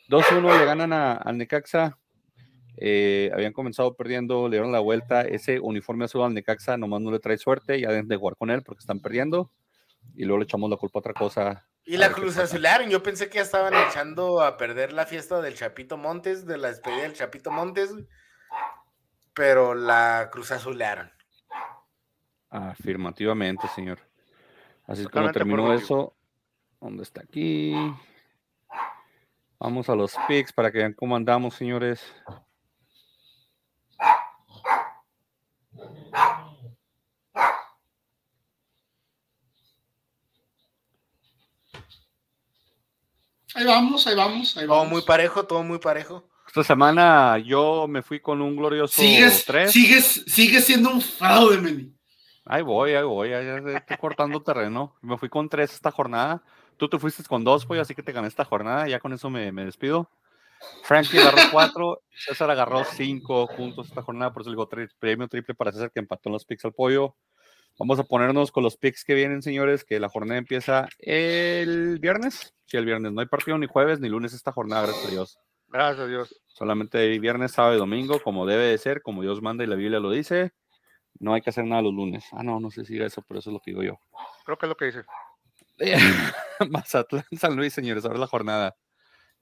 [0.09, 1.95] 2-1 le ganan a- al Necaxa.
[2.77, 5.21] Eh, habían comenzado perdiendo, le dieron la vuelta.
[5.21, 7.79] Ese uniforme azul al Necaxa nomás no le trae suerte.
[7.79, 9.51] Ya deben de jugar con él porque están perdiendo.
[10.15, 11.67] Y luego le echamos la culpa a otra cosa.
[11.85, 12.37] Y la Cruz.
[12.37, 16.57] Azularon, yo pensé que ya estaban echando a perder la fiesta del Chapito Montes, de
[16.57, 17.93] la despedida del Chapito Montes,
[19.33, 21.11] pero la Cruz Azularon.
[22.49, 23.99] Afirmativamente, señor.
[24.87, 26.15] Así es como terminó eso.
[26.79, 27.75] ¿Dónde está aquí?
[29.59, 32.03] Vamos a los picks para que vean cómo andamos, señores.
[43.55, 44.91] Ahí vamos, ahí vamos, ahí Todo vamos.
[44.91, 46.27] muy parejo, todo muy parejo.
[46.47, 49.71] Esta semana yo me fui con un glorioso Sigues, 3.
[49.71, 51.91] sigues, sigues siendo un fraude, Meni.
[52.45, 54.95] Ahí voy, ahí voy, ya, estoy cortando terreno.
[55.01, 56.43] Me fui con tres esta jornada.
[56.77, 58.87] Tú te fuiste con dos, pues, así que te gané esta jornada.
[58.87, 60.09] Ya con eso me, me despido.
[60.83, 65.27] Frankie agarró cuatro, César agarró cinco puntos esta jornada, por eso le digo tri- premio
[65.27, 67.15] triple para César que empató en los picks al pollo.
[67.77, 72.53] Vamos a ponernos con los picks que vienen, señores, que la jornada empieza el viernes.
[72.65, 73.11] Sí, el viernes.
[73.11, 75.39] No hay partido ni jueves ni lunes esta jornada, gracias a Dios.
[75.67, 76.41] Gracias a Dios.
[76.47, 79.75] Solamente hay viernes, sábado y domingo, como debe de ser, como Dios manda y la
[79.75, 80.53] Biblia lo dice.
[81.19, 82.25] No hay que hacer nada los lunes.
[82.31, 83.99] Ah, no, no sé si diga eso, pero eso es lo que digo yo.
[84.45, 85.03] Creo que es lo que dice.
[86.69, 88.77] Mazatlán, San Luis, señores, ahora la jornada.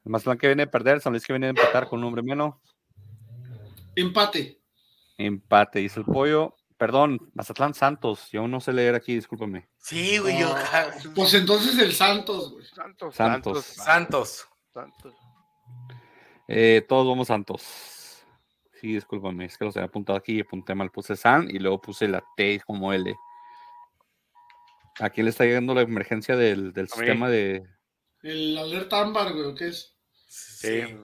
[0.03, 2.23] El Mazatlán que viene a perder, San Luis que viene a empatar con un hombre
[2.23, 2.55] menos.
[3.95, 4.59] Empate.
[5.17, 6.55] Empate, dice el pollo.
[6.77, 8.29] Perdón, Mazatlán Santos.
[8.31, 9.67] Yo no sé leer aquí, discúlpame.
[9.77, 10.53] Sí, güey, yo.
[11.15, 12.65] Pues entonces el Santos, güey.
[12.65, 13.65] Santos, Santos.
[13.65, 14.47] Santos.
[14.73, 15.15] Santos.
[16.47, 17.63] Eh, todos vamos Santos.
[18.79, 20.91] Sí, discúlpame, es que los había apuntado aquí y apunté mal.
[20.91, 23.15] Puse San y luego puse la T como L.
[24.99, 27.63] ¿A quién le está llegando la emergencia del, del sistema de.
[28.21, 29.95] El alerta ámbar, güey, ¿o ¿qué es?
[30.27, 30.81] Sí.
[30.81, 30.95] Sí.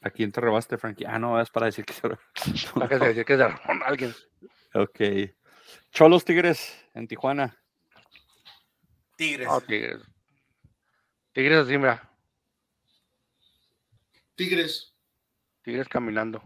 [0.00, 1.04] ¿A quién te robaste, Frankie?
[1.06, 4.14] Ah, no, es para decir que se Hay que decir que es de Ramón, alguien.
[4.74, 5.00] Ok.
[5.90, 7.56] Cholos Tigres en Tijuana.
[9.16, 9.48] Tigres.
[9.48, 10.02] No, Tigres.
[11.32, 12.08] Tigres así, mira.
[14.36, 14.94] Tigres.
[15.62, 16.40] Tigres caminando.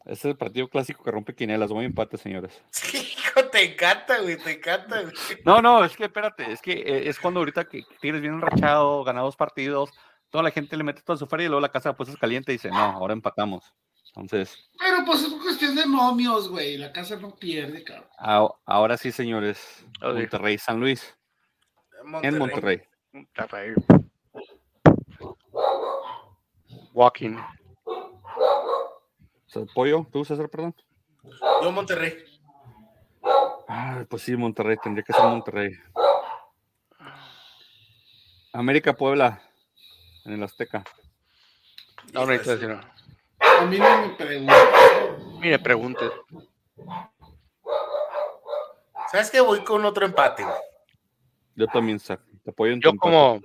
[0.00, 1.70] Este es el partido clásico que rompe quinelas.
[1.70, 2.60] Voy empate, señores.
[2.70, 5.14] Sí, hijo, te encanta, güey, te encanta, güey.
[5.44, 6.52] No, no, es que espérate.
[6.52, 9.90] Es que eh, es cuando ahorita que Tigres viene enrachado, gana dos partidos.
[10.34, 12.50] Toda la gente le mete toda su feria y luego la casa de apuestas caliente
[12.50, 13.72] y dice, no, ahora empatamos.
[14.08, 16.76] Entonces, Pero pues es cuestión de momios, güey.
[16.76, 18.08] La casa no pierde, cabrón.
[18.18, 19.86] a- ahora sí, señores.
[20.02, 21.16] Monterrey, San Luis.
[22.04, 22.32] Monterrey.
[22.32, 22.82] En Monterrey.
[23.34, 23.76] Rafael.
[26.92, 27.36] Walking.
[29.72, 30.74] Pollo, ¿tú, César, perdón?
[31.62, 32.24] Yo Monterrey.
[33.68, 35.70] Ah, pues sí, Monterrey, tendría que ser Monterrey.
[38.52, 39.40] América Puebla,
[40.24, 40.84] en el Azteca.
[42.12, 42.94] No, no necesito decir nada.
[43.60, 44.56] A mí no me preguntan.
[45.40, 46.10] Mire, pregunte.
[49.10, 49.40] ¿Sabes qué?
[49.40, 50.54] Voy con otro empate, güey.
[51.56, 53.10] Yo también, Zach, te apoyo en tu Yo empate.
[53.12, 53.40] como,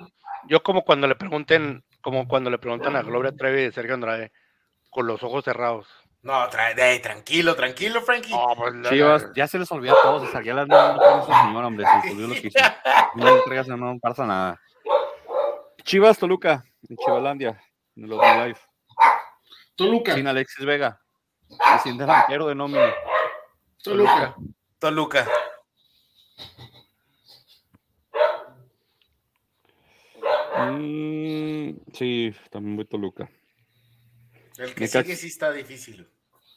[0.48, 4.32] yo como cuando le pregunten, como cuando le preguntan a Gloria Trevi de Sergio Andrade,
[4.90, 5.88] con los ojos cerrados.
[6.22, 8.32] No, tra- de- tranquilo, tranquilo, Frankie.
[8.34, 11.42] No, pues, Chivas, ya se les olvida a todos, César, ya las no, no esa
[11.46, 12.60] señora, hombre, se les olvidó lo que hizo.
[13.16, 14.60] No le entregas, no pasa nada.
[15.84, 17.62] Chivas, Toluca, en Chivalandia,
[17.96, 18.62] en el Open Life,
[19.76, 20.14] Toluca.
[20.16, 21.02] sin Alexis Vega,
[21.50, 22.94] y sin delantero de nómina.
[23.84, 24.36] Toluca.
[24.80, 25.28] Toluca.
[30.58, 33.30] Mm, sí, también voy Toluca.
[34.58, 35.04] El que Necaxa.
[35.04, 36.08] sigue sí está difícil.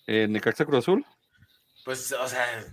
[0.06, 1.06] Eh, Necaxa Cruz Azul,
[1.84, 2.64] Pues, o sea, o sea,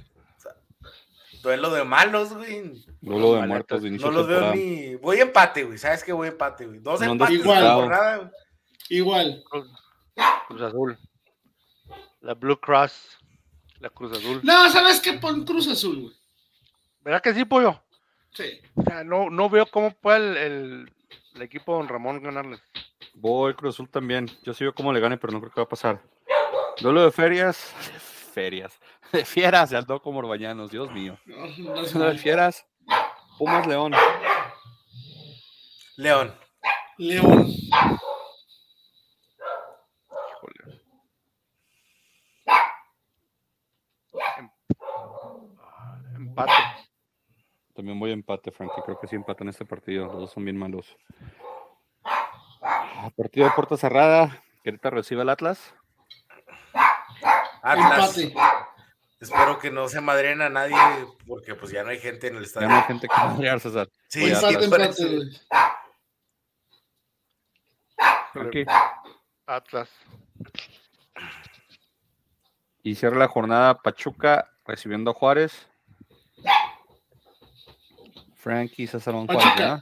[1.41, 2.83] duelo de malos, güey.
[3.01, 4.95] duelo de muertos de inicio No los veo ni.
[4.95, 5.77] Voy empate, güey.
[5.77, 6.11] ¿Sabes qué?
[6.13, 6.79] Voy empate, güey.
[6.79, 8.31] Dos No empates Igual.
[8.89, 9.43] Igual.
[10.47, 10.97] Cruz, Azul.
[12.21, 13.17] La Blue Cross.
[13.79, 14.41] La Cruz Azul.
[14.43, 15.13] No, ¿sabes qué?
[15.13, 16.15] Pon Cruz Azul, güey.
[17.01, 17.81] ¿Verdad que sí, pollo?
[18.31, 18.59] Sí.
[18.75, 20.93] O sea, no, no veo cómo puede el, el-
[21.35, 22.61] el equipo de Don Ramón ganarles.
[23.13, 24.29] Voy Cruz Azul también.
[24.43, 26.01] Yo sí veo cómo le gane, pero no creo que va a pasar.
[26.81, 27.73] Duelo de ferias.
[28.29, 28.79] Ferias.
[29.11, 31.17] De fieras, ya ando como orbañanos, Dios mío.
[31.25, 32.65] No, de fieras.
[33.37, 33.93] Pumas León.
[35.97, 36.33] León.
[36.97, 37.47] León.
[40.29, 40.81] Híjole.
[44.37, 44.49] Em-
[46.15, 46.51] Empate.
[47.75, 48.81] También voy a empate, Frankie.
[48.83, 50.05] Creo que sí empatan este partido.
[50.05, 50.97] Los dos son bien malos.
[52.03, 54.41] Ah, Partido de puerta cerrada.
[54.63, 55.73] Querétaro recibe al Atlas.
[57.71, 58.17] Atlas.
[58.17, 58.33] Empate.
[59.19, 60.77] Espero que no se madren a nadie
[61.27, 62.69] porque pues ya no hay gente en el Ya estadio.
[62.69, 63.89] no hay gente que madrear, César.
[64.07, 64.25] Sí.
[64.31, 65.15] Empate, por empate,
[68.35, 68.65] güey.
[69.45, 69.89] Atlas.
[72.81, 75.67] Y cierra la jornada Pachuca recibiendo a Juárez.
[78.35, 79.43] Frankie César Juárez.
[79.57, 79.81] ¿verdad?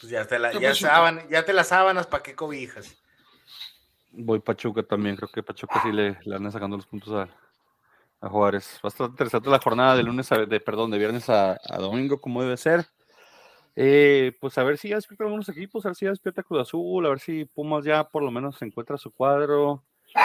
[0.00, 2.96] Pues ya te, la, ¿Qué ya, ya te las sábanas, ¿para qué cobijas?
[4.12, 7.28] Voy Pachuca también, creo que Pachuca sí le, le sacando los puntos a,
[8.20, 8.78] a Juárez.
[8.82, 12.56] Bastante interesante la jornada de lunes a, de, perdón, de viernes a, domingo, como debe
[12.56, 12.86] ser.
[13.74, 16.60] Eh, pues a ver si ya despiertan algunos equipos, a ver si ya despierta Cruz
[16.60, 19.82] Azul, a ver si Pumas ya por lo menos encuentra su cuadro.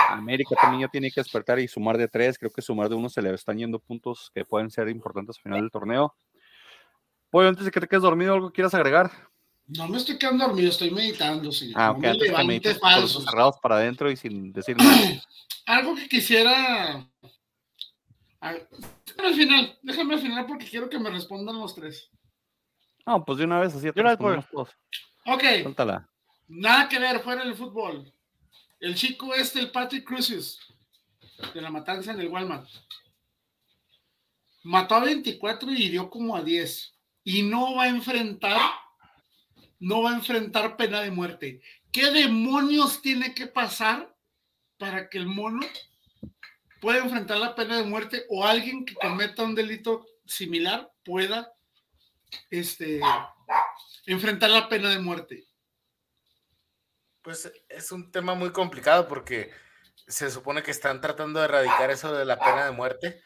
[0.10, 3.08] América también ya tiene que despertar y sumar de tres, creo que sumar de uno
[3.08, 6.14] se le están yendo puntos que pueden ser importantes al final del torneo.
[7.30, 9.12] Pollo, antes de que te quedes dormido, ¿algo quieras agregar?
[9.68, 11.76] No me estoy quedando dormido, estoy meditando, señor.
[11.78, 13.26] Ah, no ok, me antes falsos.
[13.26, 14.98] cerrados para adentro y sin decir nada.
[15.66, 17.06] Algo que quisiera.
[18.42, 22.10] Déjame al final, déjame al final porque quiero que me respondan los tres.
[23.06, 24.06] No, pues de una vez así pues.
[24.06, 24.70] respondemos todos.
[25.26, 26.10] Ok, Suéltala.
[26.48, 28.12] nada que ver fuera del fútbol.
[28.80, 30.60] El chico este, el Patrick Cruces,
[31.54, 32.68] de la matanza en el Walmart,
[34.64, 36.94] mató a 24 y hirió como a 10.
[37.26, 38.60] Y no va a enfrentar,
[39.80, 41.62] no va a enfrentar pena de muerte.
[41.92, 44.14] ¿Qué demonios tiene que pasar
[44.78, 45.66] para que el mono
[46.82, 51.52] pueda enfrentar la pena de muerte o alguien que cometa un delito similar pueda
[52.50, 53.00] este,
[54.06, 55.48] enfrentar la pena de muerte?
[57.22, 59.52] Pues es un tema muy complicado porque
[60.08, 63.22] se supone que están tratando de erradicar eso de la pena de muerte.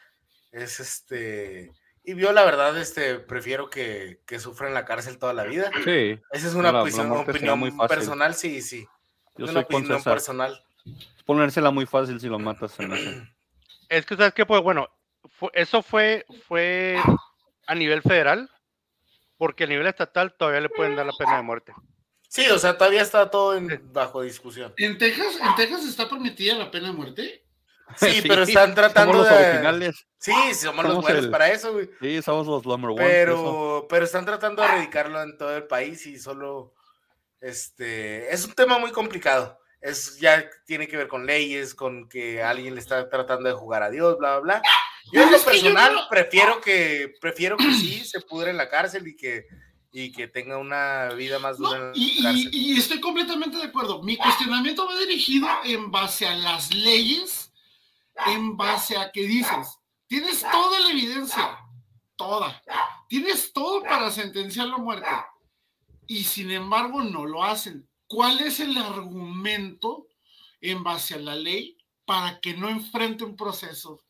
[0.50, 1.70] Es este.
[2.04, 5.70] Y yo, la verdad, este, prefiero que, que sufra en la cárcel toda la vida.
[5.84, 6.82] Sí, Esa es una la- la
[7.20, 7.88] opinión, muy fácil.
[7.96, 8.86] personal, sí, sí.
[9.36, 10.12] yo Es una opinión César.
[10.14, 10.64] personal.
[10.84, 12.72] Es ponérsela muy fácil si lo matas.
[12.78, 12.88] hace.
[13.88, 14.46] Es que, ¿sabes qué?
[14.46, 14.88] Pues bueno,
[15.38, 16.98] fue- eso fue, fue
[17.66, 18.50] a nivel federal,
[19.36, 21.72] porque a nivel estatal todavía le pueden dar la pena de muerte.
[22.28, 24.72] Sí, o sea, todavía está todo en- bajo discusión.
[24.78, 27.41] ¿En Texas, ¿En Texas está permitida la pena de muerte?
[28.22, 29.44] Sí, pero están tratando somos los de.
[29.48, 30.06] originales.
[30.18, 31.90] Sí, somos los Somos buenos el- para eso, güey.
[32.00, 33.00] Sí, somos los number one.
[33.00, 33.12] por eso.
[33.12, 36.74] Pero, pero están tratando de erradicarlo en todo el país y solo,
[37.40, 39.58] este, es un tema muy complicado.
[39.80, 43.82] Es, ya tiene que ver con leyes, con que alguien le está tratando de jugar
[43.82, 44.62] a Dios, bla, bla, bla.
[45.12, 49.08] Yo en lo personal no- prefiero que, prefiero que sí se pudre en la cárcel
[49.08, 49.46] y que,
[49.90, 51.86] y que tenga una vida más No, dura en
[52.22, 54.00] la y, y- y estoy completamente de acuerdo.
[54.04, 57.51] Mi cuestionamiento va dirigido en base a las leyes,
[58.26, 61.58] en base a que dices, tienes toda la evidencia,
[62.16, 62.62] toda,
[63.08, 65.08] tienes todo para sentenciar la muerte,
[66.06, 67.88] y sin embargo no lo hacen.
[68.06, 70.06] ¿Cuál es el argumento
[70.60, 74.02] en base a la ley para que no enfrente un proceso?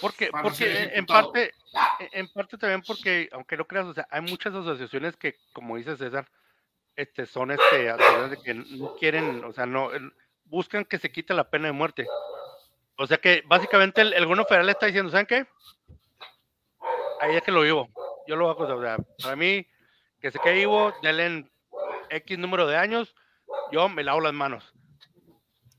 [0.00, 1.54] Porque, porque en parte,
[2.12, 5.96] en parte también porque, aunque no creas, o sea, hay muchas asociaciones que, como dice
[5.96, 6.28] César,
[6.96, 9.90] este, son este, asociaciones que no quieren, o sea, no,
[10.44, 12.06] buscan que se quite la pena de muerte.
[12.98, 15.46] O sea que básicamente el, el gobierno federal está diciendo, ¿saben qué?
[17.20, 17.88] Ahí es que lo vivo.
[18.26, 19.66] Yo lo hago, o sea, para mí,
[20.20, 21.50] que se quede vivo, denle en
[22.10, 23.14] X número de años,
[23.72, 24.64] yo me lavo las manos.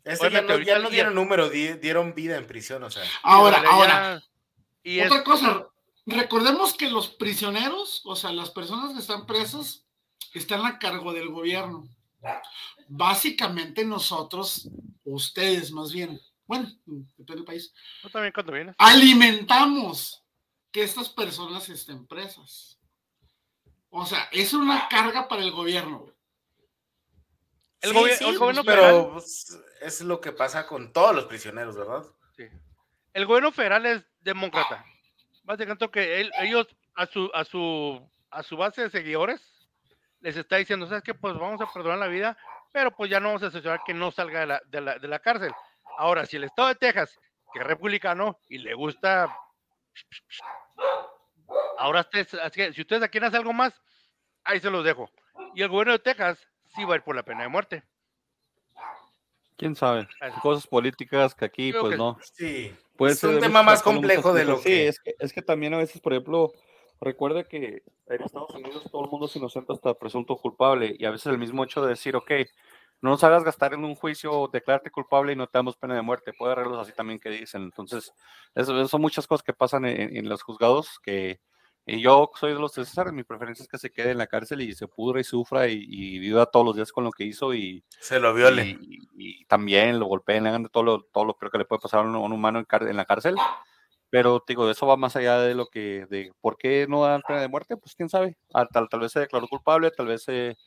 [0.03, 3.03] Ese ya obviamente, no, ya no dieron número, di- dieron vida en prisión, o sea.
[3.24, 3.89] Ahora, ahora,
[4.20, 4.24] ya-
[4.84, 5.68] Y es, Otra cosa,
[6.05, 9.86] recordemos que los prisioneros, o sea, las personas que están presas,
[10.34, 11.84] están a cargo del gobierno.
[12.88, 14.70] Básicamente nosotros,
[15.03, 18.76] ustedes más bien, bueno, depende del país, tú también cuando vienes.
[18.78, 20.24] alimentamos
[20.72, 22.80] que estas personas estén presas.
[23.89, 26.00] O sea, es una carga para el gobierno.
[26.00, 26.14] güey.
[27.82, 31.16] El, Sí, gobi- sí, el gobierno pero federal, pues, es lo que pasa con todos
[31.16, 32.04] los prisioneros, ¿verdad?
[32.36, 32.43] sí.
[33.14, 34.84] el gobierno federal es demócrata.
[35.43, 39.41] Básicamente que él- ellos a su, a su, a su base de seguidores
[40.20, 41.14] les está diciendo, ¿sabes qué?
[41.14, 42.38] Pues vamos a perdonar la vida,
[42.74, 45.08] pero pues ya no vamos a asesorar que no salga de la, de la, de
[45.08, 45.52] la cárcel.
[45.98, 47.20] Ahora, si el estado de Texas,
[47.52, 49.36] que es republicano y le gusta...
[51.78, 53.74] Ahora, ustedes, así que si ustedes quieren hacer algo más,
[54.43, 55.10] ahí se los dejo.
[55.56, 57.84] Y el gobierno de Texas sí va a ir por la pena de muerte.
[59.58, 60.08] ¿Quién sabe?
[60.22, 60.39] Así.
[60.39, 62.18] Cosas políticas que aquí, Creo pues que- no.
[62.22, 62.76] Sí.
[62.95, 64.64] Puede es ser un tema más complejo de lo cosas.
[64.66, 64.88] Sí, que.
[64.88, 66.52] es que, es que también a veces, por ejemplo,
[67.02, 71.12] recuerda que en Estados Unidos todo el mundo es inocente hasta presunto culpable y a
[71.12, 72.32] veces el mismo hecho de decir, ok,
[73.02, 76.02] no nos hagas gastar en un juicio, declararte culpable y no te damos pena de
[76.02, 77.64] muerte, puede arreglos así también que dicen.
[77.64, 78.12] Entonces,
[78.56, 81.39] eso, son muchas cosas que pasan en, en los juzgados que
[81.89, 84.60] y yo soy de los César, mi preferencia es que se quede en la cárcel
[84.60, 87.54] y se pudra y sufra y, y viva todos los días con lo que hizo
[87.54, 88.78] y, Se lo viole.
[88.82, 91.80] y, y también lo golpeen, le hagan todo lo, todo lo peor que le puede
[91.80, 93.38] pasar a un, a un humano en, la cárcel.
[94.10, 97.39] Pero digo, eso va más allá de lo que, de por qué no dan pena
[97.39, 98.38] de muerte, pues quién sabe.
[98.54, 100.58] Ah, tal, tal vez se declaró culpable, tal vez, eh,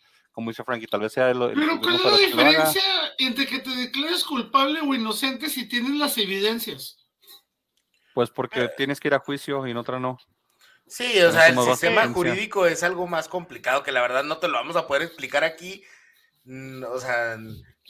[0.41, 2.83] como dice Frankie, tal vez sea el, el Pero ¿cuál es la que diferencia
[3.19, 6.97] entre que te declares culpable o inocente si tienes las evidencias?
[8.15, 10.19] Pues porque tienes que ir a juicio y en otra no.
[10.87, 14.49] Sí, o sea, el sistema jurídico es algo más complicado que la verdad no te
[14.49, 15.85] lo vamos a poder explicar aquí.
[16.45, 17.37] Mm, O sea,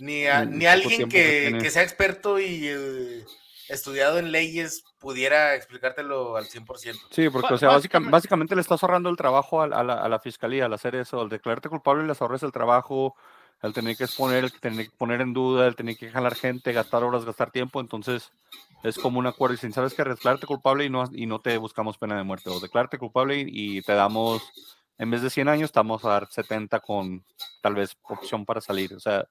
[0.01, 3.25] ni, a- En ni alguien que que sea experto y eh,
[3.75, 6.99] estudiado en leyes pudiera explicártelo al 100%.
[7.11, 9.95] Sí, porque, o sea, básicamente, básicamente- le estás ahorrando el trabajo a, la- a la,
[9.95, 11.21] a la fiscalía al hacer eso.
[11.21, 13.15] Al declararte culpable, les ahorres el trabajo,
[13.63, 16.73] el tener que exponer, el tener que poner en duda, el tener que jalar gente,
[16.73, 17.81] gastar horas, gastar tiempo.
[17.81, 18.31] Entonces,
[18.83, 19.55] es como un acuerdo.
[19.55, 22.51] Y sin sabes que declararte culpable y no, y no te buscamos pena de muerte.
[22.51, 24.43] O declararte culpable y, y te damos,
[24.99, 27.23] en vez de 100 años, te vamos a dar 70 con
[27.63, 28.95] tal vez opción para salir.
[28.95, 29.27] O sea,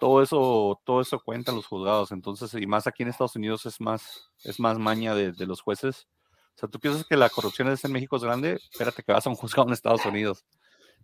[0.00, 2.12] todo eso, todo eso cuenta en los juzgados.
[2.12, 5.60] Entonces, y más aquí en Estados Unidos es más, es más maña de, de los
[5.60, 6.06] jueces.
[6.54, 9.26] O sea, tú piensas que la corrupción es en México es grande, espérate que vas
[9.26, 10.44] a un juzgado en Estados Unidos.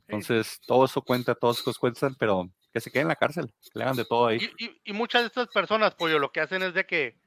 [0.09, 3.79] Entonces, todo eso cuenta, todos esos cuentan, pero que se queden en la cárcel, que
[3.79, 4.39] le hagan de todo ahí.
[4.59, 7.19] Y, y- y muchas de estas personas, pollo, lo que hacen es de que,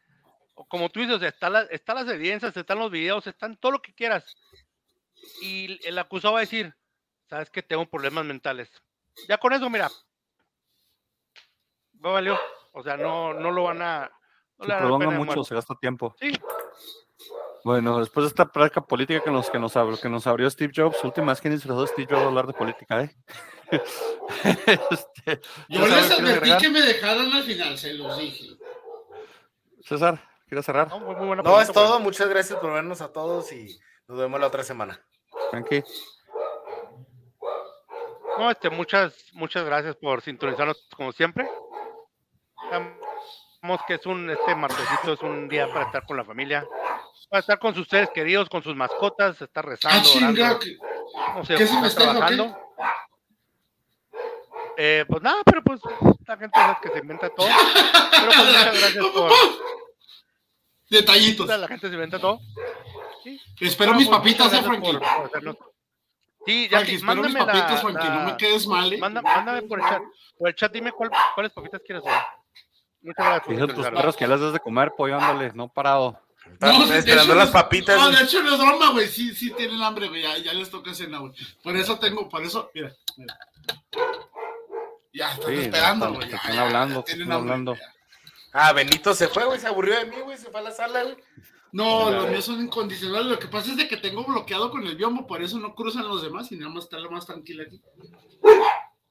[0.68, 3.94] como tú dices, están las, están las evidencias, están los videos, están todo lo que
[3.94, 4.36] quieras.
[5.42, 6.76] Y el acusado va a decir,
[7.30, 8.70] sabes que tengo problemas mentales.
[9.28, 9.90] Ya con eso, mira.
[12.00, 12.38] No valió.
[12.74, 14.12] O sea, no, no lo van a.
[14.58, 16.16] No Se prolonga mucho, se gasta tiempo.
[16.20, 16.32] Sí,
[17.64, 20.72] Bueno, después de esta práctica política que nos, que nos, abrió, que nos abrió Steve
[20.76, 23.16] Jobs, última vez que disfrazó Steve Jobs a hablar de política, ¿eh?
[24.92, 26.62] Este, Yo César, les ¿quieres advertí agregar?
[26.62, 28.56] que me dejaran al final, se los dije.
[29.82, 30.90] César, ¿quieres cerrar?
[30.90, 32.00] no, muy, muy buena No, pregunta, es todo.
[32.00, 33.78] Muchas gracias por vernos a todos y
[34.08, 35.04] nos vemos la otra semana.
[35.52, 35.84] Frankie.
[38.38, 41.50] No, este, muchas, muchas gracias por sintonizarnos como siempre.
[42.70, 46.66] Sabemos que es un, este martesito es un día para estar con la familia,
[47.30, 50.78] para estar con sus seres queridos, con sus mascotas, estar Ah, rezando, chinga, orando, que-
[51.36, 51.90] no sé, ¿qué se qué?
[51.96, 52.58] trabajando.
[54.78, 55.80] Eh, pues nada, pero pues
[56.28, 57.48] la gente es que se inventa todo.
[57.48, 59.32] Pero pues muchas gracias por
[60.90, 61.48] Detallitos.
[61.48, 62.40] la gente se inventa todo.
[63.60, 64.92] Espero mis pues, papitas, eh, Frankie.
[64.92, 65.58] por- por hacernos-
[66.46, 68.98] Sí, ya Frankie, espero mis papitas, la, Frankie, no me quedes mal, eh.
[69.00, 70.02] manda- mándame por el chat.
[70.38, 72.04] Por el chat dime cuál- cuáles papitas quieres.
[73.06, 76.20] Muchas gracias a tus perros que les des de comer, pollo, ándale, no parado.
[76.52, 77.98] Están No, esperando las papitas.
[77.98, 79.08] No, de hecho no es broma, güey.
[79.08, 80.22] Sí, sí tienen hambre, güey.
[80.22, 81.34] Ya, ya les toca cena, güey.
[81.64, 83.38] Por eso tengo, por eso, mira, mira.
[85.14, 86.34] Ya, están Sí, esperando, güey.
[86.34, 87.76] están hablando, ya están hambre, hablando.
[87.76, 87.82] ya.
[88.54, 89.60] Ah, Benito se fue, güey.
[89.60, 90.38] Se aburrió de mí, güey.
[90.38, 91.16] Se fue a la sala, güey.
[91.72, 93.28] No, los míos son incondicionales.
[93.28, 96.08] Lo que pasa es de que tengo bloqueado con el biombo, por eso no cruzan
[96.08, 97.82] los demás y nada más está lo más tranquila aquí.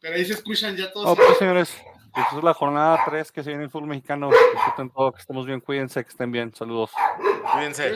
[0.01, 1.07] Pero ahí se escuchan ya todos.
[1.11, 1.77] Oh, pues señores,
[2.15, 4.31] pues es la jornada 3 que se viene el fútbol mexicano.
[4.31, 6.55] Disfruten todo, que estemos bien, cuídense, que estén bien.
[6.55, 6.91] Saludos.
[7.53, 7.95] Cuídense.